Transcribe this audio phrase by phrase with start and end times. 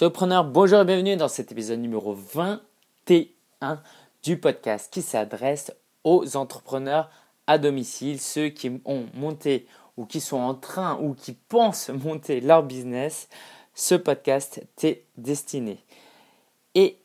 [0.00, 3.82] Solopreneur, bonjour et bienvenue dans cet épisode numéro 21
[4.22, 7.10] du podcast qui s'adresse aux entrepreneurs
[7.46, 9.66] à domicile, ceux qui ont monté
[9.98, 13.28] ou qui sont en train ou qui pensent monter leur business.
[13.74, 15.84] Ce podcast t'est destiné.
[16.74, 16.96] Et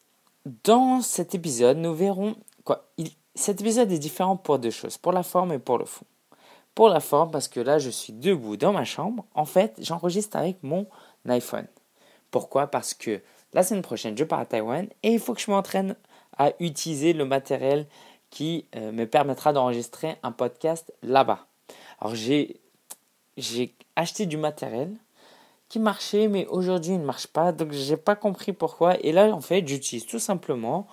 [0.64, 2.88] dans cet épisode, nous verrons quoi?
[3.36, 6.06] cet épisode est différent pour deux choses, pour la forme et pour le fond.
[6.74, 9.26] Pour la forme, parce que là, je suis debout dans ma chambre.
[9.34, 10.88] En fait, j'enregistre avec mon
[11.28, 11.68] iPhone.
[12.36, 12.68] Pourquoi?
[12.68, 13.22] Parce que
[13.54, 15.96] la semaine prochaine, je pars à Taïwan et il faut que je m'entraîne
[16.38, 17.88] à utiliser le matériel
[18.30, 21.48] qui euh, me permettra d'enregistrer un podcast là-bas.
[21.98, 22.60] Alors j'ai
[23.96, 24.94] acheté du matériel
[25.70, 29.00] qui marchait, mais aujourd'hui il ne marche pas, donc j'ai pas compris pourquoi.
[29.00, 30.88] Et là, en fait, j'utilise tout simplement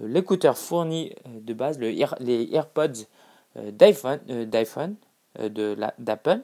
[0.00, 3.06] euh, l'écouteur fourni euh, de base, le les AirPods
[3.54, 4.96] d'iPhone
[5.38, 6.40] d'Apple,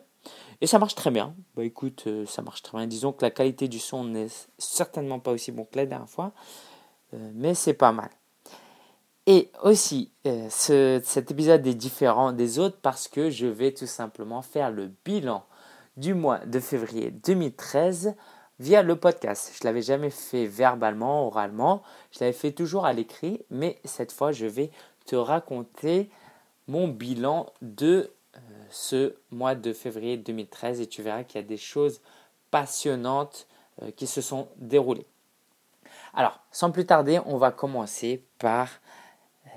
[0.60, 1.34] et ça marche très bien.
[1.56, 2.86] Bah écoute, euh, ça marche très bien.
[2.86, 6.32] Disons que la qualité du son n'est certainement pas aussi bon que la dernière fois,
[7.14, 8.10] euh, mais c'est pas mal.
[9.26, 13.86] Et aussi, euh, ce, cet épisode est différent des autres parce que je vais tout
[13.86, 15.44] simplement faire le bilan
[15.96, 18.14] du mois de février 2013
[18.58, 19.52] via le podcast.
[19.60, 24.32] Je l'avais jamais fait verbalement, oralement, je l'avais fait toujours à l'écrit, mais cette fois
[24.32, 24.70] je vais
[25.06, 26.10] te raconter
[26.66, 28.10] mon bilan de
[28.70, 32.00] ce mois de février 2013 et tu verras qu'il y a des choses
[32.50, 33.46] passionnantes
[33.82, 35.06] euh, qui se sont déroulées.
[36.14, 38.68] Alors, sans plus tarder, on va commencer par
[39.46, 39.50] euh,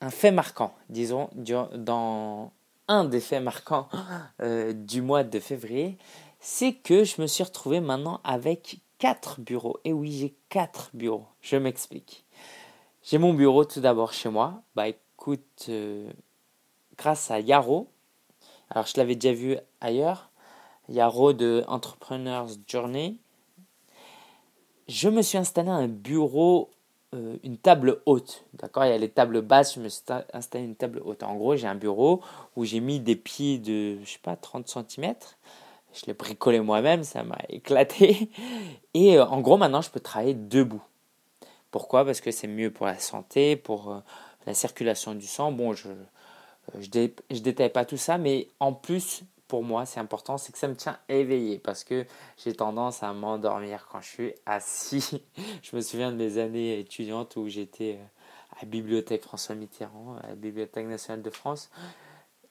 [0.00, 2.52] un fait marquant, disons, dans
[2.88, 3.88] un des faits marquants
[4.40, 5.98] euh, du mois de février,
[6.40, 9.78] c'est que je me suis retrouvé maintenant avec quatre bureaux.
[9.84, 11.26] Et oui, j'ai quatre bureaux.
[11.40, 12.24] Je m'explique.
[13.02, 14.62] J'ai mon bureau tout d'abord chez moi.
[14.74, 15.70] Bah écoute,
[16.96, 17.88] grâce à Yaro,
[18.74, 20.30] alors, je l'avais déjà vu ailleurs.
[20.88, 23.16] Il y a de Entrepreneur's Journey.
[24.88, 26.70] Je me suis installé un bureau,
[27.14, 28.44] euh, une table haute.
[28.54, 31.22] D'accord Il y a les tables basses, je me suis installé une table haute.
[31.22, 32.20] En gros, j'ai un bureau
[32.56, 35.14] où j'ai mis des pieds de, je sais pas, 30 cm.
[35.94, 38.28] Je l'ai bricolé moi-même, ça m'a éclaté.
[38.92, 40.82] Et euh, en gros, maintenant, je peux travailler debout.
[41.70, 42.04] Pourquoi?
[42.04, 44.00] Parce que c'est mieux pour la santé, pour euh,
[44.46, 45.52] la circulation du sang.
[45.52, 45.90] Bon, je,
[46.74, 50.52] euh, je ne détaille pas tout ça, mais en plus, pour moi, c'est important, c'est
[50.52, 52.06] que ça me tient éveillé parce que
[52.42, 55.22] j'ai tendance à m'endormir quand je suis assis.
[55.62, 58.04] je me souviens de mes années étudiantes où j'étais euh,
[58.52, 61.70] à la bibliothèque François Mitterrand, à la Bibliothèque nationale de France,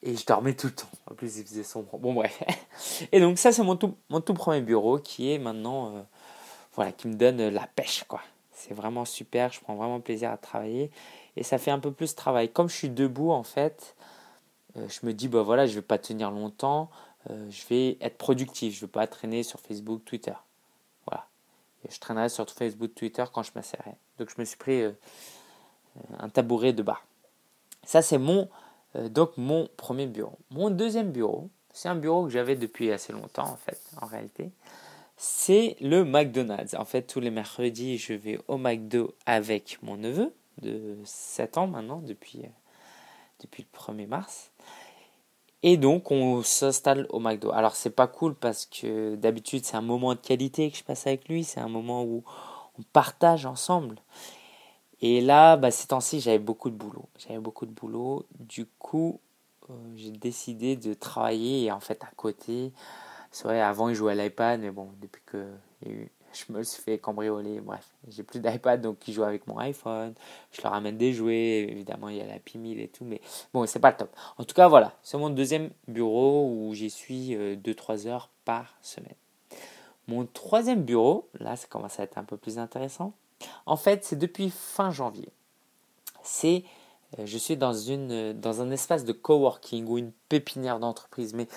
[0.01, 0.89] et je dormais tout le temps.
[1.09, 1.97] En plus, il faisait sombre.
[1.97, 2.41] Bon, bref.
[3.11, 6.01] Et donc, ça, c'est mon tout, mon tout premier bureau qui est maintenant, euh,
[6.73, 8.21] voilà, qui me donne la pêche, quoi.
[8.51, 10.91] C'est vraiment super, je prends vraiment plaisir à travailler
[11.35, 12.49] et ça fait un peu plus de travail.
[12.49, 13.95] Comme je suis debout, en fait,
[14.75, 16.89] je me dis, bah voilà, je vais pas tenir longtemps,
[17.29, 20.33] euh, je vais être productif, je ne vais pas traîner sur Facebook, Twitter.
[21.07, 21.27] Voilà.
[21.89, 23.93] je traînerai sur Facebook, Twitter quand je m'asserrai.
[24.17, 24.91] Donc je me suis pris euh,
[26.19, 27.05] un tabouret de bar.
[27.85, 28.49] Ça, c'est mon,
[28.95, 30.37] donc mon premier bureau.
[30.51, 34.51] Mon deuxième bureau, c'est un bureau que j'avais depuis assez longtemps, en fait, en réalité.
[35.17, 36.75] C'est le McDonald's.
[36.75, 41.67] En fait, tous les mercredis, je vais au McDo avec mon neveu de 7 ans
[41.67, 42.43] maintenant, depuis,
[43.39, 44.51] depuis le 1er mars.
[45.63, 47.51] Et donc, on s'installe au McDo.
[47.51, 51.07] Alors, c'est pas cool parce que d'habitude, c'est un moment de qualité que je passe
[51.07, 51.45] avec lui.
[51.45, 52.23] C'est un moment où
[52.77, 53.95] on partage ensemble.
[54.99, 57.07] Et là, bah, ces temps-ci, j'avais beaucoup de boulot.
[57.17, 58.25] J'avais beaucoup de boulot.
[58.39, 59.21] Du coup,
[59.69, 61.71] euh, j'ai décidé de travailler.
[61.71, 62.73] En fait, à côté,
[63.31, 64.59] c'est vrai, avant, il jouait à l'iPad.
[64.59, 65.45] Mais bon, depuis que
[65.85, 67.59] y a eu je me suis fait cambrioler.
[67.59, 70.13] Bref, j'ai plus d'iPad donc ils jouent avec mon iPhone.
[70.51, 71.67] Je leur amène des jouets.
[71.69, 73.21] Évidemment, il y a la P1000 et tout, mais
[73.53, 74.15] bon, c'est pas le top.
[74.37, 78.75] En tout cas, voilà, c'est mon deuxième bureau où j'y suis 2-3 euh, heures par
[78.81, 79.15] semaine.
[80.07, 83.13] Mon troisième bureau, là, ça commence à être un peu plus intéressant.
[83.65, 85.29] En fait, c'est depuis fin janvier.
[86.23, 86.63] C'est,
[87.19, 91.47] euh, je suis dans, une, dans un espace de coworking ou une pépinière d'entreprise, mais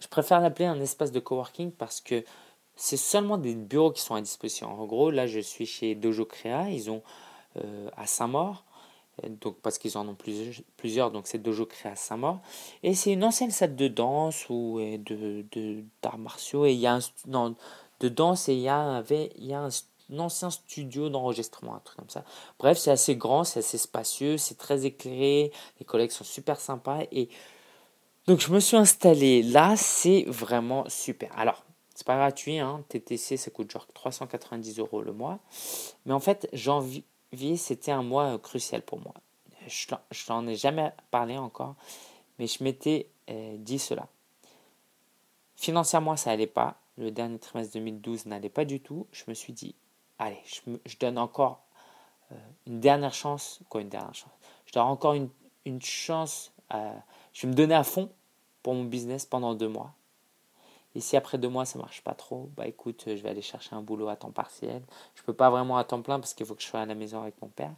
[0.00, 2.24] je préfère l'appeler un espace de coworking parce que
[2.76, 4.68] c'est seulement des bureaux qui sont à disposition.
[4.68, 7.02] En gros, là, je suis chez Dojo Créa, ils ont
[7.56, 8.64] euh, à Saint-Maur,
[9.42, 10.16] donc parce qu'ils en ont
[10.76, 12.40] plusieurs, donc c'est Dojo Créa Saint-Maur.
[12.82, 15.44] Et c'est une ancienne salle de danse ou de,
[16.02, 17.54] d'arts martiaux, et il y a un,
[18.00, 19.68] de danse et il y a un,
[20.18, 22.24] ancien studio d'enregistrement, un truc comme ça.
[22.58, 27.00] Bref, c'est assez grand, c'est assez spacieux, c'est très éclairé, les collègues sont super sympas
[27.12, 27.28] et
[28.26, 31.30] donc je me suis installé là, c'est vraiment super.
[31.36, 31.64] Alors,
[32.02, 32.84] c'est pas gratuit, hein.
[32.88, 35.38] TTC ça coûte genre 390 euros le mois.
[36.04, 37.04] Mais en fait, janvier,
[37.56, 39.14] c'était un mois euh, crucial pour moi.
[39.68, 39.86] Je
[40.28, 41.76] n'en ai jamais parlé encore,
[42.40, 44.08] mais je m'étais euh, dit cela.
[45.54, 46.74] Financièrement, ça allait pas.
[46.98, 49.76] le dernier trimestre 2012 n'allait pas du tout, je me suis dit,
[50.18, 51.62] allez, je, donne encore
[52.32, 52.34] euh,
[52.66, 53.60] une dernière chance.
[53.68, 54.32] Quoi, une dernière chance?
[54.66, 55.30] Je donne encore une,
[55.80, 56.52] chance.
[57.32, 58.10] Je vais me donner à fond
[58.64, 59.94] pour mon business pendant deux mois.
[60.94, 63.74] Et si après deux mois ça marche pas trop, bah écoute, je vais aller chercher
[63.74, 64.82] un boulot à temps partiel.
[65.14, 66.94] Je peux pas vraiment à temps plein parce qu'il faut que je sois à la
[66.94, 67.74] maison avec mon père.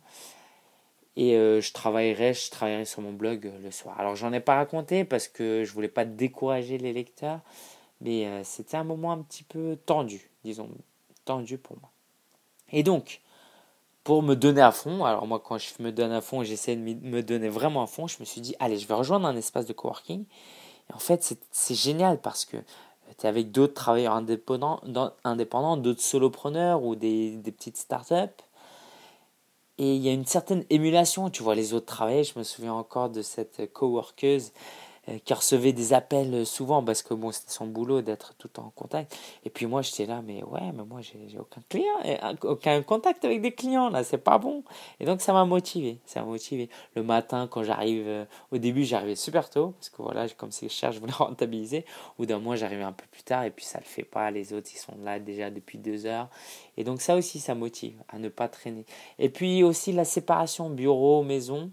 [1.16, 3.98] Et euh, je travaillerai, je travaillerai sur mon blog euh, le soir.
[4.00, 7.40] Alors j'en ai pas raconté parce que je voulais pas décourager les lecteurs,
[8.00, 10.68] mais euh, c'était un moment un petit peu tendu, disons,
[11.24, 11.90] tendu pour moi.
[12.72, 13.20] Et donc,
[14.02, 16.82] pour me donner à fond, alors moi quand je me donne à fond, j'essaie de
[16.82, 19.66] me donner vraiment à fond, je me suis dit, allez, je vais rejoindre un espace
[19.66, 20.24] de coworking.
[20.90, 22.58] Et en fait, c'est génial parce que
[23.22, 28.42] avec d'autres travailleurs indépendants, d'autres solopreneurs ou des, des petites startups.
[29.78, 32.24] Et il y a une certaine émulation, tu vois les autres travailler.
[32.24, 34.52] Je me souviens encore de cette coworkeuse
[35.24, 39.16] qui recevait des appels souvent parce que bon, c'était son boulot d'être tout en contact.
[39.44, 43.24] Et puis moi, j'étais là, mais ouais, mais moi, j'ai aucun client, euh, aucun contact
[43.24, 44.64] avec des clients, là, c'est pas bon.
[45.00, 46.68] Et donc, ça m'a motivé, ça m'a motivé.
[46.94, 50.68] Le matin, quand j'arrive, euh, au début, j'arrivais super tôt parce que voilà, comme c'est
[50.68, 51.84] cher, je voulais rentabiliser.
[52.18, 54.30] Ou d'un mois, j'arrivais un peu plus tard et puis ça le fait pas.
[54.30, 56.28] Les autres, ils sont là déjà depuis deux heures.
[56.76, 58.86] Et donc, ça aussi, ça motive à ne pas traîner.
[59.18, 61.70] Et puis aussi, la séparation bureau-maison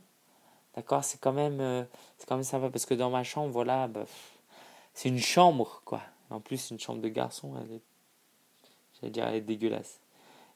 [0.75, 1.83] D'accord C'est quand même euh,
[2.27, 4.06] quand même sympa parce que dans ma chambre, voilà, bah,
[4.94, 6.01] c'est une chambre, quoi.
[6.29, 7.81] En plus, une chambre de garçon, elle est,
[9.00, 10.00] j'allais dire, elle est dégueulasse.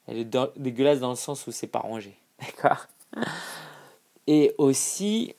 [0.06, 2.16] Elle est dégueulasse dans le sens où c'est pas rangé.
[2.40, 2.86] D'accord?
[4.26, 5.34] Et aussi,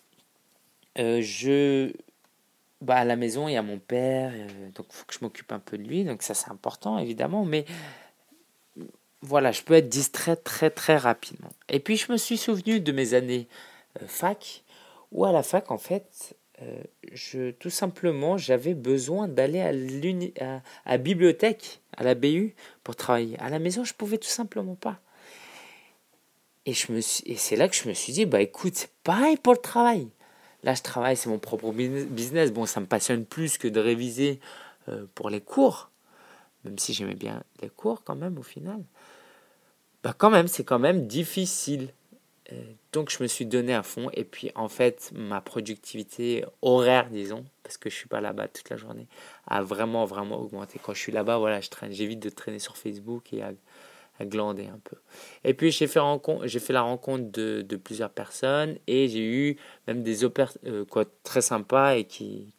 [0.99, 1.91] euh, je.
[2.81, 5.19] Bah, à la maison, il y a mon père, euh, donc il faut que je
[5.21, 7.65] m'occupe un peu de lui, donc ça c'est important évidemment, mais
[9.21, 11.49] voilà, je peux être distrait très très rapidement.
[11.69, 13.47] Et puis je me suis souvenu de mes années
[14.05, 14.63] fac,
[15.11, 16.81] ou à la fac, en fait, euh,
[17.13, 19.71] je, tout simplement, j'avais besoin d'aller à,
[20.45, 23.37] à, à, bibliothèque, à la BU, pour travailler.
[23.39, 24.99] À la maison, je pouvais tout simplement pas.
[26.65, 29.59] Et, et c'est là que je me suis dit, bah écoute, c'est pareil pour le
[29.59, 30.09] travail.
[30.63, 32.51] Là, je travaille, c'est mon propre business.
[32.51, 34.39] Bon, ça me passionne plus que de réviser
[34.89, 35.91] euh, pour les cours,
[36.65, 38.83] même si j'aimais bien les cours quand même au final.
[40.03, 41.93] Bah quand même, c'est quand même difficile.
[42.53, 42.63] Euh,
[42.93, 44.09] donc je me suis donné à fond.
[44.13, 48.69] Et puis en fait ma productivité horaire disons parce que je suis pas là-bas toute
[48.69, 49.07] la journée
[49.47, 50.79] a vraiment vraiment augmenté.
[50.81, 51.91] Quand je suis là-bas voilà je traîne.
[51.91, 53.53] J'évite de traîner sur Facebook et à,
[54.21, 54.95] glander un peu.
[55.43, 59.23] Et puis j'ai fait rencontre j'ai fait la rencontre de, de, plusieurs personnes et j'ai
[59.23, 59.57] eu
[59.87, 62.51] même des opér euh, quoi très sympas et qui,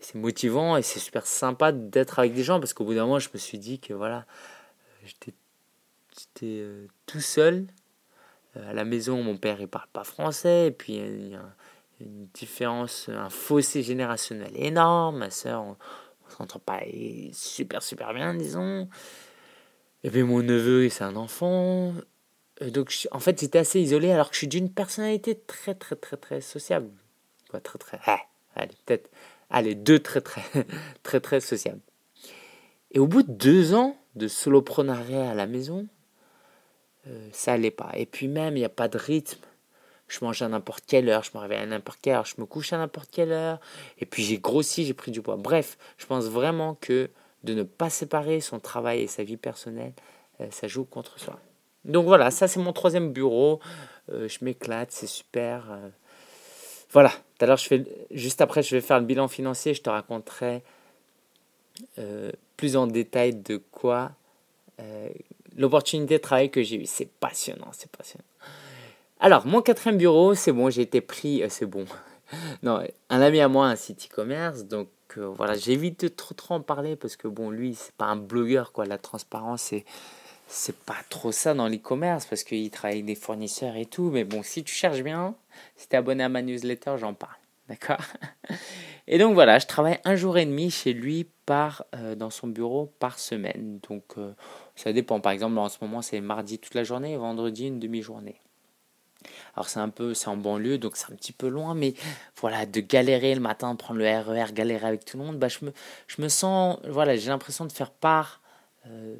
[0.00, 3.20] c'est motivant et c'est super sympa d'être avec des gens parce qu'au bout d'un moment
[3.20, 4.26] je me suis dit que voilà
[5.04, 5.32] j'étais
[6.42, 7.68] euh, tout seul
[8.66, 11.54] à la maison, mon père il parle pas français, et puis il y a
[12.00, 15.18] une différence, un fossé générationnel énorme.
[15.18, 15.76] Ma soeur, on,
[16.36, 16.80] s'entend pas
[17.32, 18.88] super super bien, disons.
[20.04, 21.94] Et puis mon neveu, c'est un enfant.
[22.60, 26.16] donc en fait, j'étais assez isolé, alors que je suis d'une personnalité très très très
[26.16, 26.90] très sociable.
[27.50, 27.98] Quoi, très très.
[28.04, 28.20] Ah,
[28.54, 29.10] allez, peut-être.
[29.50, 30.42] Allez, deux très très
[31.02, 31.80] très très sociables.
[32.90, 35.86] Et au bout de deux ans de soloprenariat à la maison,
[37.08, 37.90] euh, ça allait pas.
[37.94, 39.40] Et puis même, il n'y a pas de rythme.
[40.08, 42.46] Je mange à n'importe quelle heure, je me réveille à n'importe quelle heure, je me
[42.46, 43.60] couche à n'importe quelle heure.
[43.98, 45.36] Et puis j'ai grossi, j'ai pris du poids.
[45.36, 47.10] Bref, je pense vraiment que
[47.44, 49.92] de ne pas séparer son travail et sa vie personnelle,
[50.40, 51.38] euh, ça joue contre soi.
[51.84, 53.60] Donc voilà, ça c'est mon troisième bureau.
[54.10, 55.78] Euh, je m'éclate, c'est super.
[56.90, 57.60] Voilà, tout à l'heure,
[58.10, 59.74] juste après, je vais faire le bilan financier.
[59.74, 60.62] Je te raconterai
[62.56, 64.12] plus en détail de quoi
[65.58, 66.86] l'opportunité de travail que j'ai eue.
[66.86, 68.24] C'est passionnant, c'est passionnant.
[69.20, 71.84] Alors, mon quatrième bureau, c'est bon, j'ai été pris, euh, c'est bon.
[72.62, 76.54] non, un ami à moi, un site e-commerce, donc euh, voilà, j'évite de trop trop
[76.54, 78.86] en parler parce que bon, lui, c'est pas un blogueur, quoi.
[78.86, 79.84] La transparence, c'est
[80.50, 84.10] c'est pas trop ça dans l'e-commerce parce qu'il travaille avec des fournisseurs et tout.
[84.10, 85.34] Mais bon, si tu cherches bien,
[85.76, 87.36] si tu es abonné à ma newsletter, j'en parle.
[87.68, 88.00] D'accord?
[89.06, 92.46] Et donc voilà, je travaille un jour et demi chez lui par, euh, dans son
[92.46, 93.78] bureau par semaine.
[93.88, 94.18] Donc
[94.78, 95.20] ça dépend.
[95.20, 98.40] Par exemple, en ce moment, c'est mardi toute la journée et vendredi une demi-journée.
[99.54, 101.94] Alors c'est un peu, c'est en banlieue, donc c'est un petit peu loin, mais
[102.40, 105.48] voilà, de galérer le matin, prendre le RER, e galérer avec tout le monde, bah,
[105.48, 105.72] je, me,
[106.06, 108.40] je me sens, voilà, j'ai l'impression de faire part,
[108.86, 109.16] euh,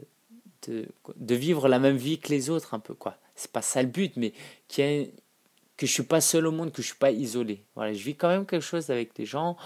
[0.68, 0.86] de,
[1.16, 3.16] de vivre la même vie que les autres un peu, quoi.
[3.34, 4.32] C'est pas ça le but, mais
[4.68, 7.64] que je suis pas seul au monde, que je suis pas isolé.
[7.74, 9.56] Voilà, je vis quand même quelque chose avec les gens,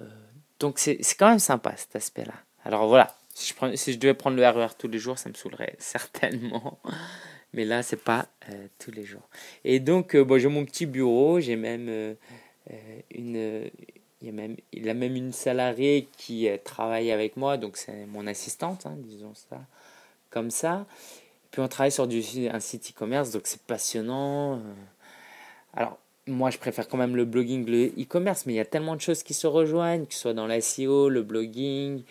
[0.00, 0.08] euh,
[0.58, 2.34] donc c'est quand même sympa cet aspect-là.
[2.64, 5.28] Alors voilà, si je, si je devais prendre le RER e tous les jours, ça
[5.28, 6.78] me saoulerait certainement.
[7.52, 9.28] Mais là, c'est pas euh, tous les jours.
[9.64, 12.14] Et donc, euh, bon, j'ai mon petit bureau, j'ai même euh,
[13.10, 13.70] une.
[14.22, 18.06] Il il, a même, il a même une salariée qui travaille avec moi, donc c'est
[18.06, 19.60] mon assistante, hein, disons ça
[20.30, 20.86] comme ça.
[21.50, 24.62] Puis on travaille sur du, un site e-commerce, donc c'est passionnant.
[25.74, 28.96] Alors, moi, je préfère quand même le blogging, le e-commerce, mais il y a tellement
[28.96, 32.02] de choses qui se rejoignent, que ce soit dans l'SEO, le blogging,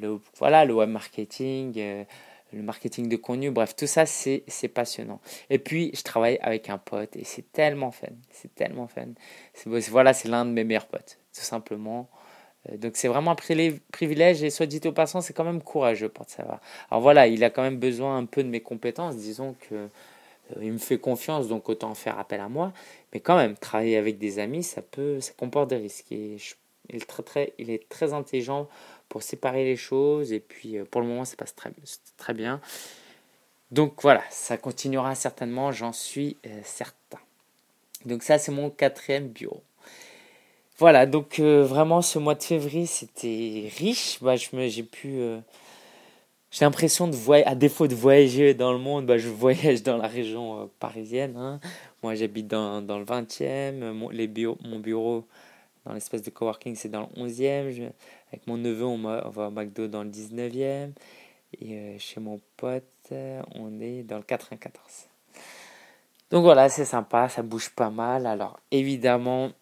[0.00, 2.04] le, voilà, le web marketing, euh,
[2.52, 5.20] le marketing de contenu, bref, tout ça, c'est passionnant.
[5.50, 9.08] Et puis, je travaille avec un pote et c'est tellement fun, c'est tellement fun.
[9.64, 12.08] Voilà, c'est l'un de mes meilleurs potes, tout simplement.
[12.70, 16.08] Euh, donc c'est vraiment un privilège et soit dit au passant, c'est quand même courageux
[16.08, 16.60] pour te savoir.
[16.90, 19.88] Alors voilà, il a quand même besoin un peu de mes compétences, disons que
[20.60, 22.72] il me fait confiance, donc autant faire appel à moi.
[23.12, 26.12] Mais quand même, travailler avec des amis, ça peut, ça comporte des risques.
[26.12, 26.36] Et
[26.90, 28.68] il, est très, il est très intelligent
[29.12, 30.32] pour séparer les choses.
[30.32, 31.54] Et puis, euh, pour le moment, ça passe
[32.16, 32.62] très, bien.
[33.70, 37.18] Donc voilà, ça continuera certainement, j'en suis euh, certain.
[38.06, 39.62] Donc ça, c'est mon quatrième bureau.
[40.78, 44.18] Voilà, donc euh, vraiment, ce mois de février, c'était riche.
[44.22, 45.20] Bah, j'ai pu
[46.50, 49.98] j'ai l'impression de voyager, à défaut de voyager dans le monde, bah, je voyage dans
[49.98, 51.36] la région parisienne.
[51.36, 51.60] Hein.
[52.02, 53.92] Moi, j'habite dans, dans, le 20e.
[53.92, 54.28] Mon, les
[54.64, 55.26] mon bureau
[55.84, 57.92] dans l'espèce de coworking, c'est dans le 11e.
[58.28, 60.92] avec mon neveu, on, va au McDo dans le 19e.
[61.60, 63.12] Et euh, chez mon pote,
[63.54, 65.08] on est dans le 94.
[66.30, 68.26] Donc voilà, c'est sympa, ça bouge pas mal.
[68.26, 69.52] Alors évidemment,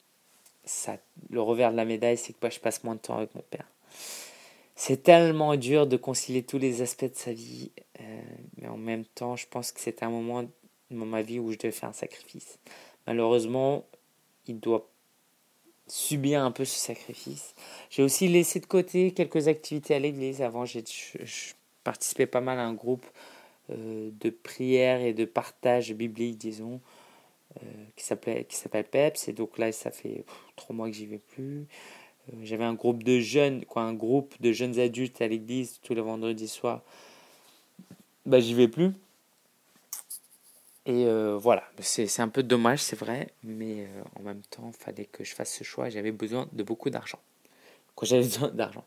[0.65, 0.99] ça,
[1.29, 3.67] le revers de la médaille, c'est que je passe moins de temps avec mon père.
[4.77, 8.21] C'est tellement dur de concilier tous les aspects de sa vie, euh,
[8.57, 10.45] mais en même temps, je pense que c'est un moment
[10.91, 12.59] dans ma vie où je devais faire un sacrifice.
[13.07, 13.85] Malheureusement,
[14.47, 14.90] il doit
[15.91, 17.55] subir un peu ce sacrifice.
[17.91, 20.43] J'ai aussi laissé de côté quelques activités à l'église.
[20.43, 20.79] Avant, je,
[21.83, 23.07] participais pas mal à un groupe
[23.71, 26.81] euh, de prière et de partage biblique, disons,
[27.57, 27.67] euh,
[27.97, 29.29] qui s'appelle PEPS.
[29.29, 30.25] Et donc là, ça fait
[30.57, 31.67] trois mois que j'y vais plus.
[32.29, 35.95] Euh, j'avais un groupe de jeunes, quoi, un groupe de jeunes adultes à l'église tous
[35.95, 36.83] les vendredis soirs.
[38.27, 38.93] Bah, j'y vais plus.
[40.87, 44.83] Et euh, voilà, c'est un peu dommage, c'est vrai, mais euh, en même temps, il
[44.83, 45.91] fallait que je fasse ce choix.
[45.91, 47.19] J'avais besoin de beaucoup d'argent.
[47.95, 48.85] Quand j'avais besoin d'argent.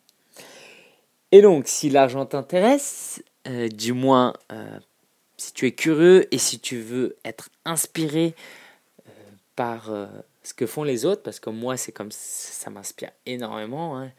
[1.31, 4.33] Et donc, si l'argent t'intéresse, du moins,
[5.35, 8.35] si tu es curieux et si tu veux être inspiré
[9.55, 9.89] par
[10.43, 13.97] ce que font les autres, parce que moi, c'est comme ça m'inspire énormément.
[13.97, 14.11] Hein.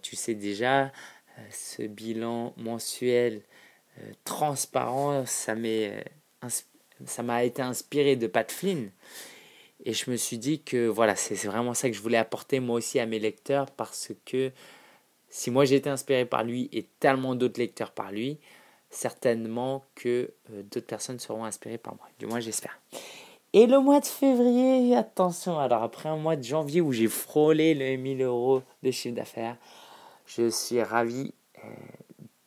[0.00, 0.90] tu sais déjà,
[1.38, 3.42] euh, ce bilan mensuel
[3.98, 6.00] euh, transparent, ça euh,
[7.04, 8.90] ça m'a été inspiré de Pat Flynn.
[9.84, 12.76] Et je me suis dit que voilà, c'est vraiment ça que je voulais apporter moi
[12.76, 14.50] aussi à mes lecteurs, parce que
[15.28, 18.38] si moi j'ai été inspiré par lui et tellement d'autres lecteurs par lui,
[18.90, 22.08] certainement que d'autres personnes seront inspirées par moi.
[22.18, 22.80] Du moins, j'espère.
[23.52, 27.74] Et le mois de février, attention, alors après un mois de janvier où j'ai frôlé
[27.74, 29.56] les 1000 euros de chiffre d'affaires,
[30.26, 31.32] je suis ravi
[31.64, 31.68] euh,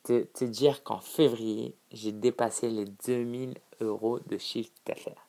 [0.09, 5.25] de te dire qu'en février, j'ai dépassé les 2000 de chiffre d'affaires.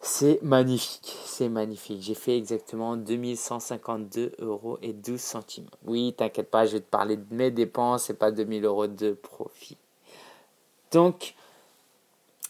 [0.00, 2.02] C'est magnifique, c'est magnifique.
[2.02, 5.68] J'ai fait exactement 2152 euros et 12 centimes.
[5.84, 9.12] Oui, t'inquiète pas, je vais te parler de mes dépenses et pas 2000 euros de
[9.12, 9.76] profit.
[10.90, 11.34] Donc,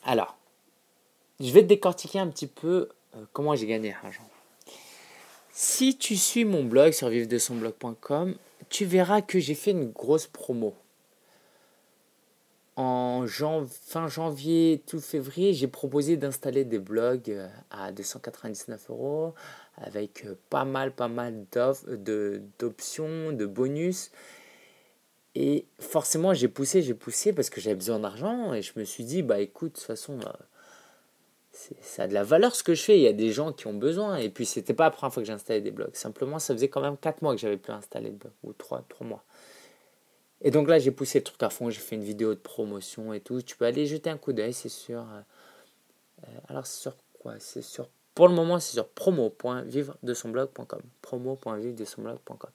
[0.05, 0.35] alors,
[1.41, 4.29] je vais te décortiquer un petit peu euh, comment j'ai gagné l'argent.
[5.53, 8.35] Si tu suis mon blog sur vive blog.com,
[8.71, 10.75] tu verras que j'ai fait une grosse promo.
[12.77, 19.35] En fin janvier, tout février, j'ai proposé d'installer des blogs euh, à 299 euros
[19.77, 21.45] avec euh, pas mal, pas mal
[22.59, 24.11] d'options, de bonus.
[25.35, 29.05] Et forcément, j'ai poussé, j'ai poussé parce que j'avais besoin d'argent et je me suis
[29.05, 30.19] dit, bah écoute, de toute façon,
[31.81, 32.99] ça a de la valeur ce que je fais.
[32.99, 34.17] Il y a des gens qui ont besoin.
[34.17, 35.95] Et puis, c'était pas la première fois que j'installais des blogs.
[35.95, 38.85] Simplement, ça faisait quand même 4 mois que j'avais pu installer de blog, ou 3,
[38.89, 39.25] 3 mois.
[40.43, 41.71] Et donc là, j'ai poussé le truc à fond.
[41.71, 43.41] J'ai fait une vidéo de promotion et tout.
[43.43, 45.01] Tu peux aller jeter un coup d'œil, c'est sûr.
[45.01, 45.21] Euh,
[46.25, 47.35] euh, alors, c'est sur quoi?
[47.39, 47.89] C'est sur.
[48.15, 50.83] Pour le moment, c'est sur promo.vivre de son blog.com.
[51.01, 52.51] Promo.vivre son blog.com.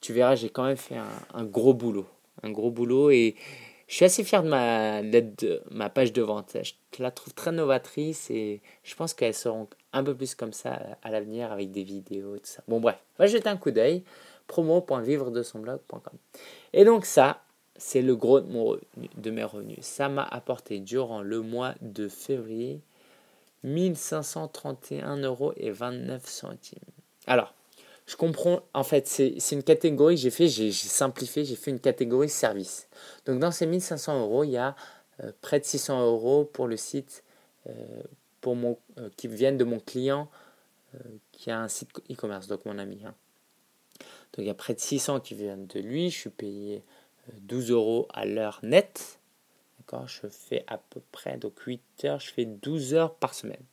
[0.00, 2.06] Tu verras, j'ai quand même fait un, un gros boulot.
[2.42, 3.34] Un gros boulot et
[3.90, 6.56] je suis assez fier de ma, de ma page de vente.
[6.96, 10.78] Je la trouve très novatrice et je pense qu'elles seront un peu plus comme ça
[11.02, 12.62] à l'avenir avec des vidéos et tout ça.
[12.68, 14.04] Bon, bref, va jeter un coup d'œil.
[14.50, 16.18] promo.vivre de son blog.com.
[16.72, 17.44] Et donc, ça,
[17.76, 19.78] c'est le gros de, mes revenus.
[19.82, 22.80] Ça m'a apporté durant le mois de février
[23.62, 26.78] 1531 euros et 29 centimes.
[27.28, 27.54] Alors,
[28.06, 32.28] je comprends, en fait, c'est une catégorie j'ai fait, j'ai simplifié, j'ai fait une catégorie
[32.28, 32.88] service.
[33.26, 34.74] Donc dans ces 1500 euros, il y a
[35.22, 37.22] euh, près de 600 euros pour le site
[37.68, 38.02] euh,
[38.40, 40.28] pour mon, euh, qui viennent de mon client
[41.30, 43.00] qui a un site e-commerce, donc mon ami.
[43.06, 43.14] Hein.
[44.40, 46.10] Il y a près de 600 qui viennent de lui.
[46.10, 46.82] Je suis payé
[47.42, 49.18] 12 euros à l'heure net.
[49.78, 53.64] D'accord Je fais à peu près donc 8 heures, je fais 12 heures par semaine.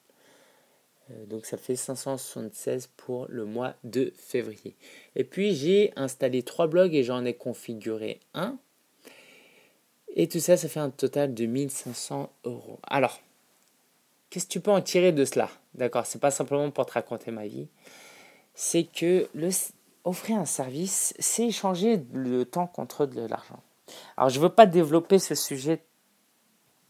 [1.28, 4.76] Donc ça fait 576 pour le mois de février.
[5.16, 8.58] Et puis j'ai installé trois blogs et j'en ai configuré un.
[10.16, 12.80] Et tout ça, ça fait un total de 1500 euros.
[12.84, 13.22] Alors,
[14.30, 15.50] qu'est-ce que tu peux en tirer de cela?
[15.76, 17.68] D'accord, c'est pas simplement pour te raconter ma vie.
[18.56, 19.50] C'est que le,
[20.08, 23.60] offrir un service, c'est échanger le temps contre de l'argent.
[24.16, 25.82] Alors, je ne veux pas développer ce sujet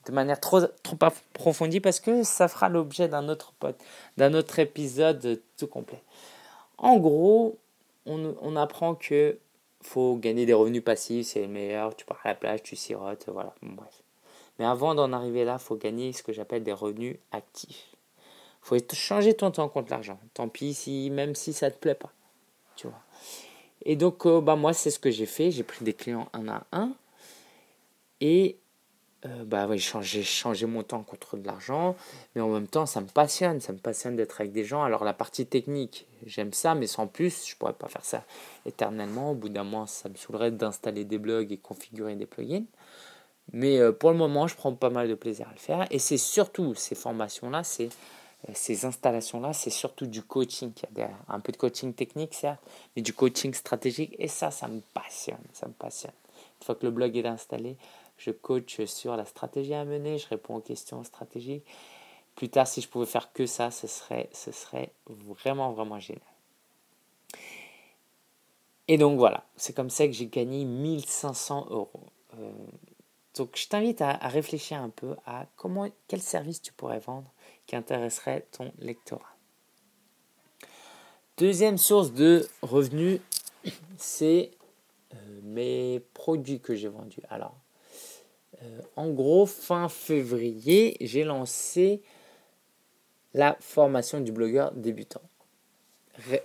[0.06, 3.54] de manière trop, trop approfondie parce que ça fera l'objet d'un autre,
[4.16, 6.02] d'un autre épisode tout complet.
[6.78, 7.58] En gros,
[8.06, 9.38] on, apprend que
[9.82, 11.96] faut gagner des revenus passifs, c'est le meilleur.
[11.96, 13.54] Tu pars à la plage, tu sirotes, voilà.
[13.62, 14.04] bref.
[14.60, 17.90] Mais avant d'en arriver là, il faut gagner ce que j'appelle des revenus actifs.
[18.72, 20.20] Il faut changer ton temps contre l'argent.
[20.34, 22.12] Tant pis, si, même si ça ne te plaît pas.
[22.78, 22.88] Tu.
[23.84, 25.52] Et donc, euh, bah, moi, c'est ce que j'ai fait.
[25.52, 26.94] J'ai pris des clients un à un.
[28.22, 28.58] Et
[29.26, 29.68] euh, bah,
[30.02, 31.96] j'ai changé, mon temps contre de l'argent.
[32.36, 33.60] Mais en même temps, ça me passionne.
[33.60, 34.84] Ça me passionne d'être avec des gens.
[34.84, 36.76] Alors, la partie technique, j'aime ça.
[36.76, 38.24] Mais sans plus, je pourrais pas faire ça
[38.66, 39.32] éternellement.
[39.32, 42.66] Au bout d'un mois, ça me saoulerait d'installer des blogs et configurer des plugins.
[43.54, 45.88] Mais euh, pour le moment, je prends pas mal de plaisir à le faire.
[45.92, 47.90] Et c'est surtout ces formations-là, c'est
[48.54, 50.72] ces installations-là, c'est surtout du coaching.
[50.92, 52.62] Il y a un peu de coaching technique, certes,
[52.96, 54.16] mais du coaching stratégique.
[54.20, 55.44] Et ça, ça me passionne.
[55.54, 56.14] Ça me passionne.
[56.60, 57.78] Une fois que le blog est installé,
[58.18, 61.66] je coach sur la stratégie à mener, je réponds aux questions stratégiques.
[62.36, 66.22] Plus tard, si je pouvais faire que ça, ce serait, ce serait vraiment, vraiment génial.
[68.88, 71.90] Et donc voilà, c'est comme ça que j'ai gagné 1500 euros.
[72.36, 72.52] Euh,
[73.36, 77.30] donc je t'invite à, à, réfléchir un peu à comment, quel service tu pourrais vendre
[77.68, 79.36] qui intéresserait ton lectorat.
[81.38, 83.20] Deuxième source de revenus,
[83.98, 84.52] c'est
[85.14, 87.22] euh, mes produits que j'ai vendus.
[87.30, 87.56] Alors,
[88.64, 92.02] euh, en gros, fin février, j'ai lancé
[93.34, 95.22] la formation du blogueur débutant.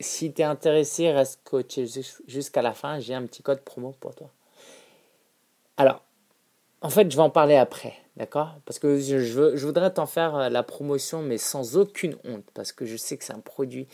[0.00, 1.86] Si tu es intéressé, reste coaché
[2.26, 3.00] jusqu'à la fin.
[3.00, 4.28] J'ai un petit code promo pour toi.
[5.78, 6.04] Alors,
[6.82, 8.56] en fait, je vais en parler après, d'accord?
[8.66, 12.84] Parce que je, voudrais t'en faire euh, la promotion, mais sans aucune honte, parce que
[12.84, 13.86] je sais que c'est un produit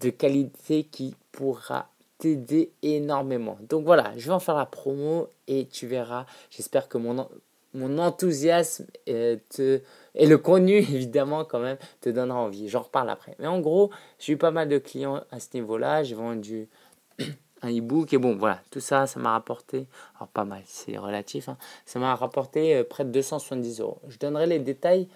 [0.00, 3.58] de qualité qui pourra t'aider énormément.
[3.68, 6.26] Donc voilà, je vais en faire la promo et tu verras.
[6.50, 7.26] J'espère que mon,
[7.98, 9.80] enthousiasme te,
[10.14, 12.68] et le contenu, évidemment, quand même, te donnera envie.
[12.68, 13.34] J'en reparle après.
[13.40, 16.04] Mais en gros, j'ai eu pas mal de clients à ce niveau-là.
[16.04, 16.68] J'ai vendu
[17.62, 21.48] un e-book et bon, voilà, tout ça, ça m'a rapporté, alors pas mal, c'est relatif,
[21.48, 23.98] hein, ça m'a rapporté euh, près de 270 euros.
[24.08, 25.08] Je donnerai les détails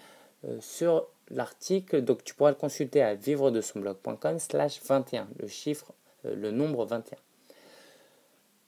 [0.45, 5.27] euh, sur l'article, donc tu pourras le consulter à vivre de son blog.com slash 21,
[5.39, 5.93] le chiffre,
[6.25, 7.17] euh, le nombre 21.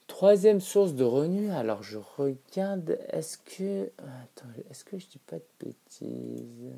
[0.06, 3.90] Troisième source de revenus, alors je regarde, est-ce que.
[3.98, 6.72] Attends, est-ce que je dis pas de bêtises?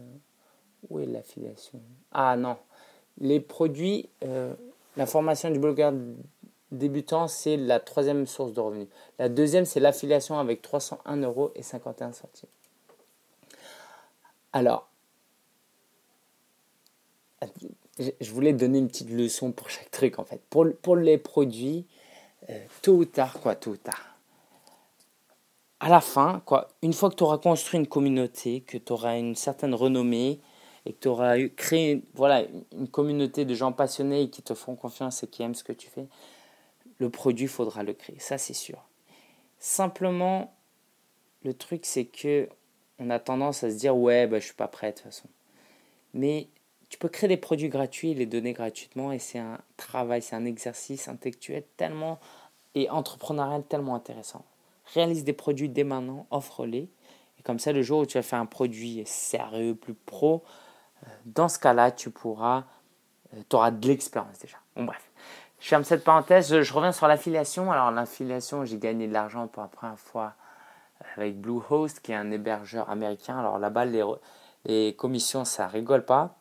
[0.88, 1.80] Où est l'affiliation?
[2.11, 2.56] Ah non,
[3.20, 4.54] les produits, euh,
[4.96, 5.92] la formation du blogueur
[6.72, 8.88] débutant, c'est la troisième source de revenus.
[9.18, 12.48] La deuxième, c'est l'affiliation avec 301 euros et 51 centimes.
[14.52, 14.88] Alors,
[17.98, 20.40] je voulais donner une petite leçon pour chaque truc en fait.
[20.50, 21.87] Pour, les produits,
[22.50, 24.16] euh, tôt ou tard, quoi, tôt ou tard.
[25.81, 29.16] À la fin, quoi, une fois que tu auras construit une communauté, que tu auras
[29.16, 30.40] une certaine renommée
[30.87, 35.22] et que tu auras créé voilà, une communauté de gens passionnés qui te font confiance
[35.22, 36.09] et qui aiment ce que tu fais,
[36.98, 38.18] le produit, faudra le créer.
[38.18, 38.84] Ça, c'est sûr.
[39.58, 40.54] Simplement,
[41.44, 42.48] le truc, c'est que
[42.98, 45.28] on a tendance à se dire ouais, bah, je suis pas prêt de toute façon.
[46.14, 46.48] Mais
[46.88, 50.44] tu peux créer des produits gratuits, les donner gratuitement, et c'est un travail, c'est un
[50.44, 52.18] exercice intellectuel tellement
[52.74, 54.44] et entrepreneurial tellement intéressant.
[54.94, 56.88] Réalise des produits dès maintenant, offre-les,
[57.38, 60.42] et comme ça, le jour où tu vas faire un produit sérieux, plus pro,
[61.04, 62.64] euh, dans ce cas-là, tu pourras,
[63.34, 64.56] euh, tu auras de l'expérience déjà.
[64.74, 65.07] Bon, bref.
[65.60, 67.72] Je ferme cette parenthèse, je reviens sur l'affiliation.
[67.72, 70.34] Alors, l'affiliation, j'ai gagné de l'argent pour la première fois
[71.16, 73.38] avec Bluehost, qui est un hébergeur américain.
[73.38, 73.84] Alors là-bas,
[74.64, 76.36] les, commissions, ça rigole pas.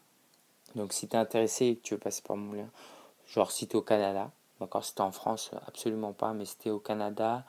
[0.76, 2.70] Donc si tu es intéressé tu veux passer par mon lien,
[3.28, 6.46] genre si tu es au Canada, d'accord, si tu es en France, absolument pas, mais
[6.46, 7.44] si tu es au Canada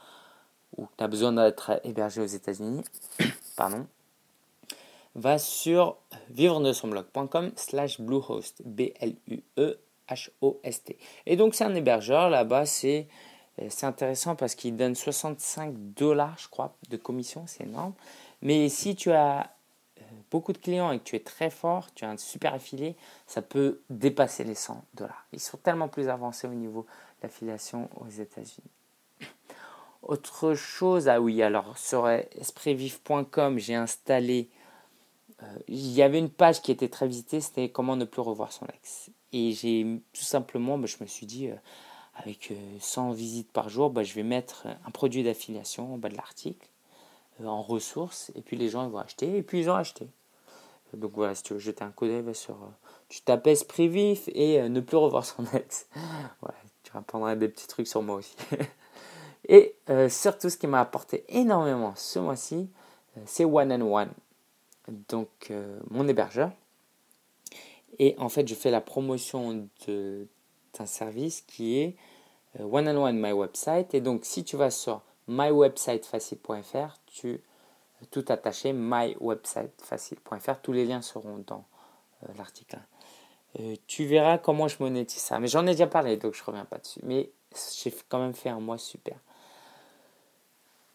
[0.77, 2.83] ou tu as besoin d'être hébergé aux États-Unis,
[3.57, 3.87] pardon,
[5.15, 5.97] va sur
[6.31, 8.63] vivre de son blog.com slash bluehost,
[10.09, 10.99] B-L-U-E-H-O-S-T.
[11.27, 13.09] Et donc c'est un hébergeur, là-bas c'est
[13.71, 17.93] c'est intéressant parce qu'il donne 65 dollars, je crois, de commission, c'est énorme.
[18.41, 19.51] Mais si tu as
[20.31, 23.43] beaucoup de clients et que tu es très fort, tu es un super affilié, ça
[23.43, 25.27] peut dépasser les 100 dollars.
[25.33, 28.71] Ils sont tellement plus avancés au niveau de l'affiliation aux États-Unis.
[30.03, 34.49] Autre chose, ah oui, alors sur espritvive.com, j'ai installé.
[35.43, 38.53] Euh, il y avait une page qui était très visitée, c'était comment ne plus revoir
[38.53, 39.11] son ex.
[39.33, 41.57] Et j'ai tout simplement, bah, je me suis dit, euh,
[42.15, 46.17] avec 100 visites par jour, bah, je vais mettre un produit d'affiliation en bas de
[46.17, 46.69] l'article
[47.41, 50.09] euh, en ressources et puis les gens ils vont acheter et puis ils ont acheté.
[50.95, 52.55] Donc voilà, si tu veux jeter un coup d'œil sur.
[52.55, 52.69] Euh,
[53.09, 55.87] tu tapes esprit vif et euh, ne plus revoir son ex.
[56.41, 58.37] voilà, tu apprendras des petits trucs sur moi aussi.
[59.49, 59.77] et
[60.09, 62.69] surtout, ce qui m'a apporté énormément ce mois-ci,
[63.25, 64.11] c'est One and One.
[65.09, 65.53] Donc,
[65.91, 66.51] mon hébergeur.
[67.99, 71.97] Et en fait, je fais la promotion d'un service qui est
[72.59, 73.95] One and One My Website.
[73.95, 77.41] Et donc, si tu vas sur mywebsitefacile.fr, tu
[78.11, 81.65] tout attaché mywebsitefacile.fr, tous les liens seront dans
[82.23, 82.79] euh, l'article.
[83.61, 85.39] Euh, tu verras comment je monétise ça.
[85.39, 87.01] Mais j'en ai déjà parlé, donc je ne reviens pas dessus.
[87.03, 87.31] Mais
[87.83, 89.17] j'ai quand même fait un mois super.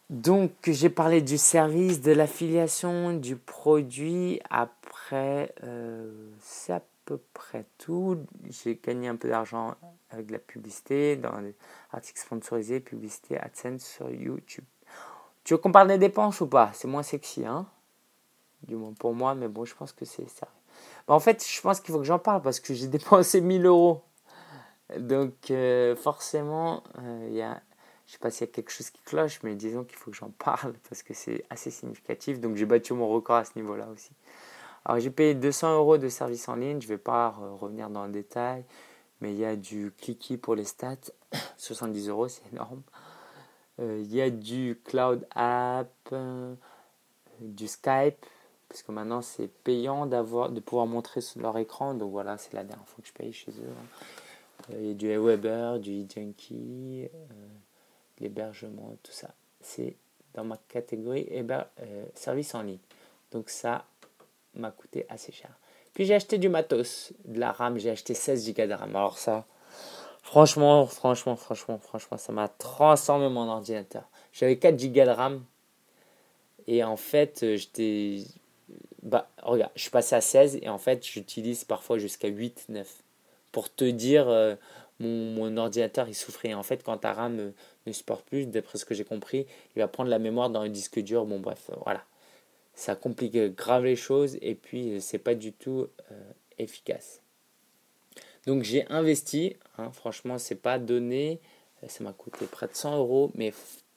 [0.10, 4.40] Donc j'ai parlé du service, de l'affiliation, du produit.
[4.50, 6.32] Après, euh,
[6.70, 8.26] à peu près tout.
[8.50, 9.76] J'ai gagné un peu d'argent
[10.10, 11.56] avec la publicité, dans les
[11.92, 14.66] articles sponsorisés, publicité AdSense sur YouTube.
[15.44, 16.72] Tu veux qu'on parle des dépenses ou pas?
[16.74, 17.68] C'est moins sexy, hein?
[18.64, 20.48] Du moins pour moi, mais bon, je pense que c'est ça.
[21.08, 23.66] Bah, en fait, je pense qu'il faut que j'en parle parce que j'ai dépensé 1000
[23.66, 24.04] euros.
[24.98, 27.62] Donc, euh, forcément, euh, y a,
[28.06, 30.18] je sais pas s'il y a quelque chose qui cloche, mais disons qu'il faut que
[30.18, 32.40] j'en parle parce que c'est assez significatif.
[32.40, 34.12] Donc, j'ai battu mon record à ce niveau-là aussi.
[34.86, 36.82] Alors, j'ai payé 200 euros de service en ligne.
[36.82, 38.66] Je ne vais pas revenir dans le détail,
[39.22, 41.12] mais il y a du Clicky pour les stats.
[41.58, 42.82] 70 euros, c'est énorme.
[43.80, 46.54] Euh, il y a du Cloud App, euh,
[47.40, 48.24] du Skype,
[48.70, 51.94] parce que maintenant c'est payant d'avoir, de pouvoir montrer sur leur écran.
[51.94, 53.70] Donc voilà, c'est la dernière fois que je paye chez eux.
[53.70, 54.74] Hein.
[54.74, 57.10] Euh, il y a du Weber, du eJunkie,
[58.20, 59.34] l'hébergement, tout ça.
[59.62, 59.96] C'est
[60.34, 61.28] dans ma catégorie
[62.14, 62.80] service en ligne.
[63.32, 63.86] Donc ça
[64.56, 65.50] m'a coûté assez cher.
[65.94, 68.96] Puis j'ai acheté du matos, de la RAM, j'ai acheté 16 Go de RAM.
[68.96, 69.46] Alors ça,
[70.24, 74.10] Franchement, franchement, franchement, franchement, ça m'a transformé mon ordinateur.
[74.32, 75.44] J'avais 4 Go de RAM.
[76.66, 78.24] Et en fait, euh, j'étais.
[79.04, 83.04] Bah, regarde, je suis passé à 16 et en fait, j'utilise parfois jusqu'à 8, 9.
[83.52, 84.56] Pour te dire, euh,
[85.00, 86.54] mon, mon, ordinateur, il souffrait.
[86.54, 87.52] En fait, quand ta RAM euh,
[87.86, 90.70] ne supporte plus, d'après ce que j'ai compris, il va prendre la mémoire dans un
[90.70, 91.26] disque dur.
[91.26, 92.02] Bon, bref, voilà.
[92.74, 95.88] Ça complique grave les choses et puis, c'est pas du tout
[96.58, 97.24] efficace.
[98.46, 101.40] Donc j'ai investi, hein, franchement c'est pas donné,
[101.88, 103.54] ça m'a coûté près de 100 euros, mais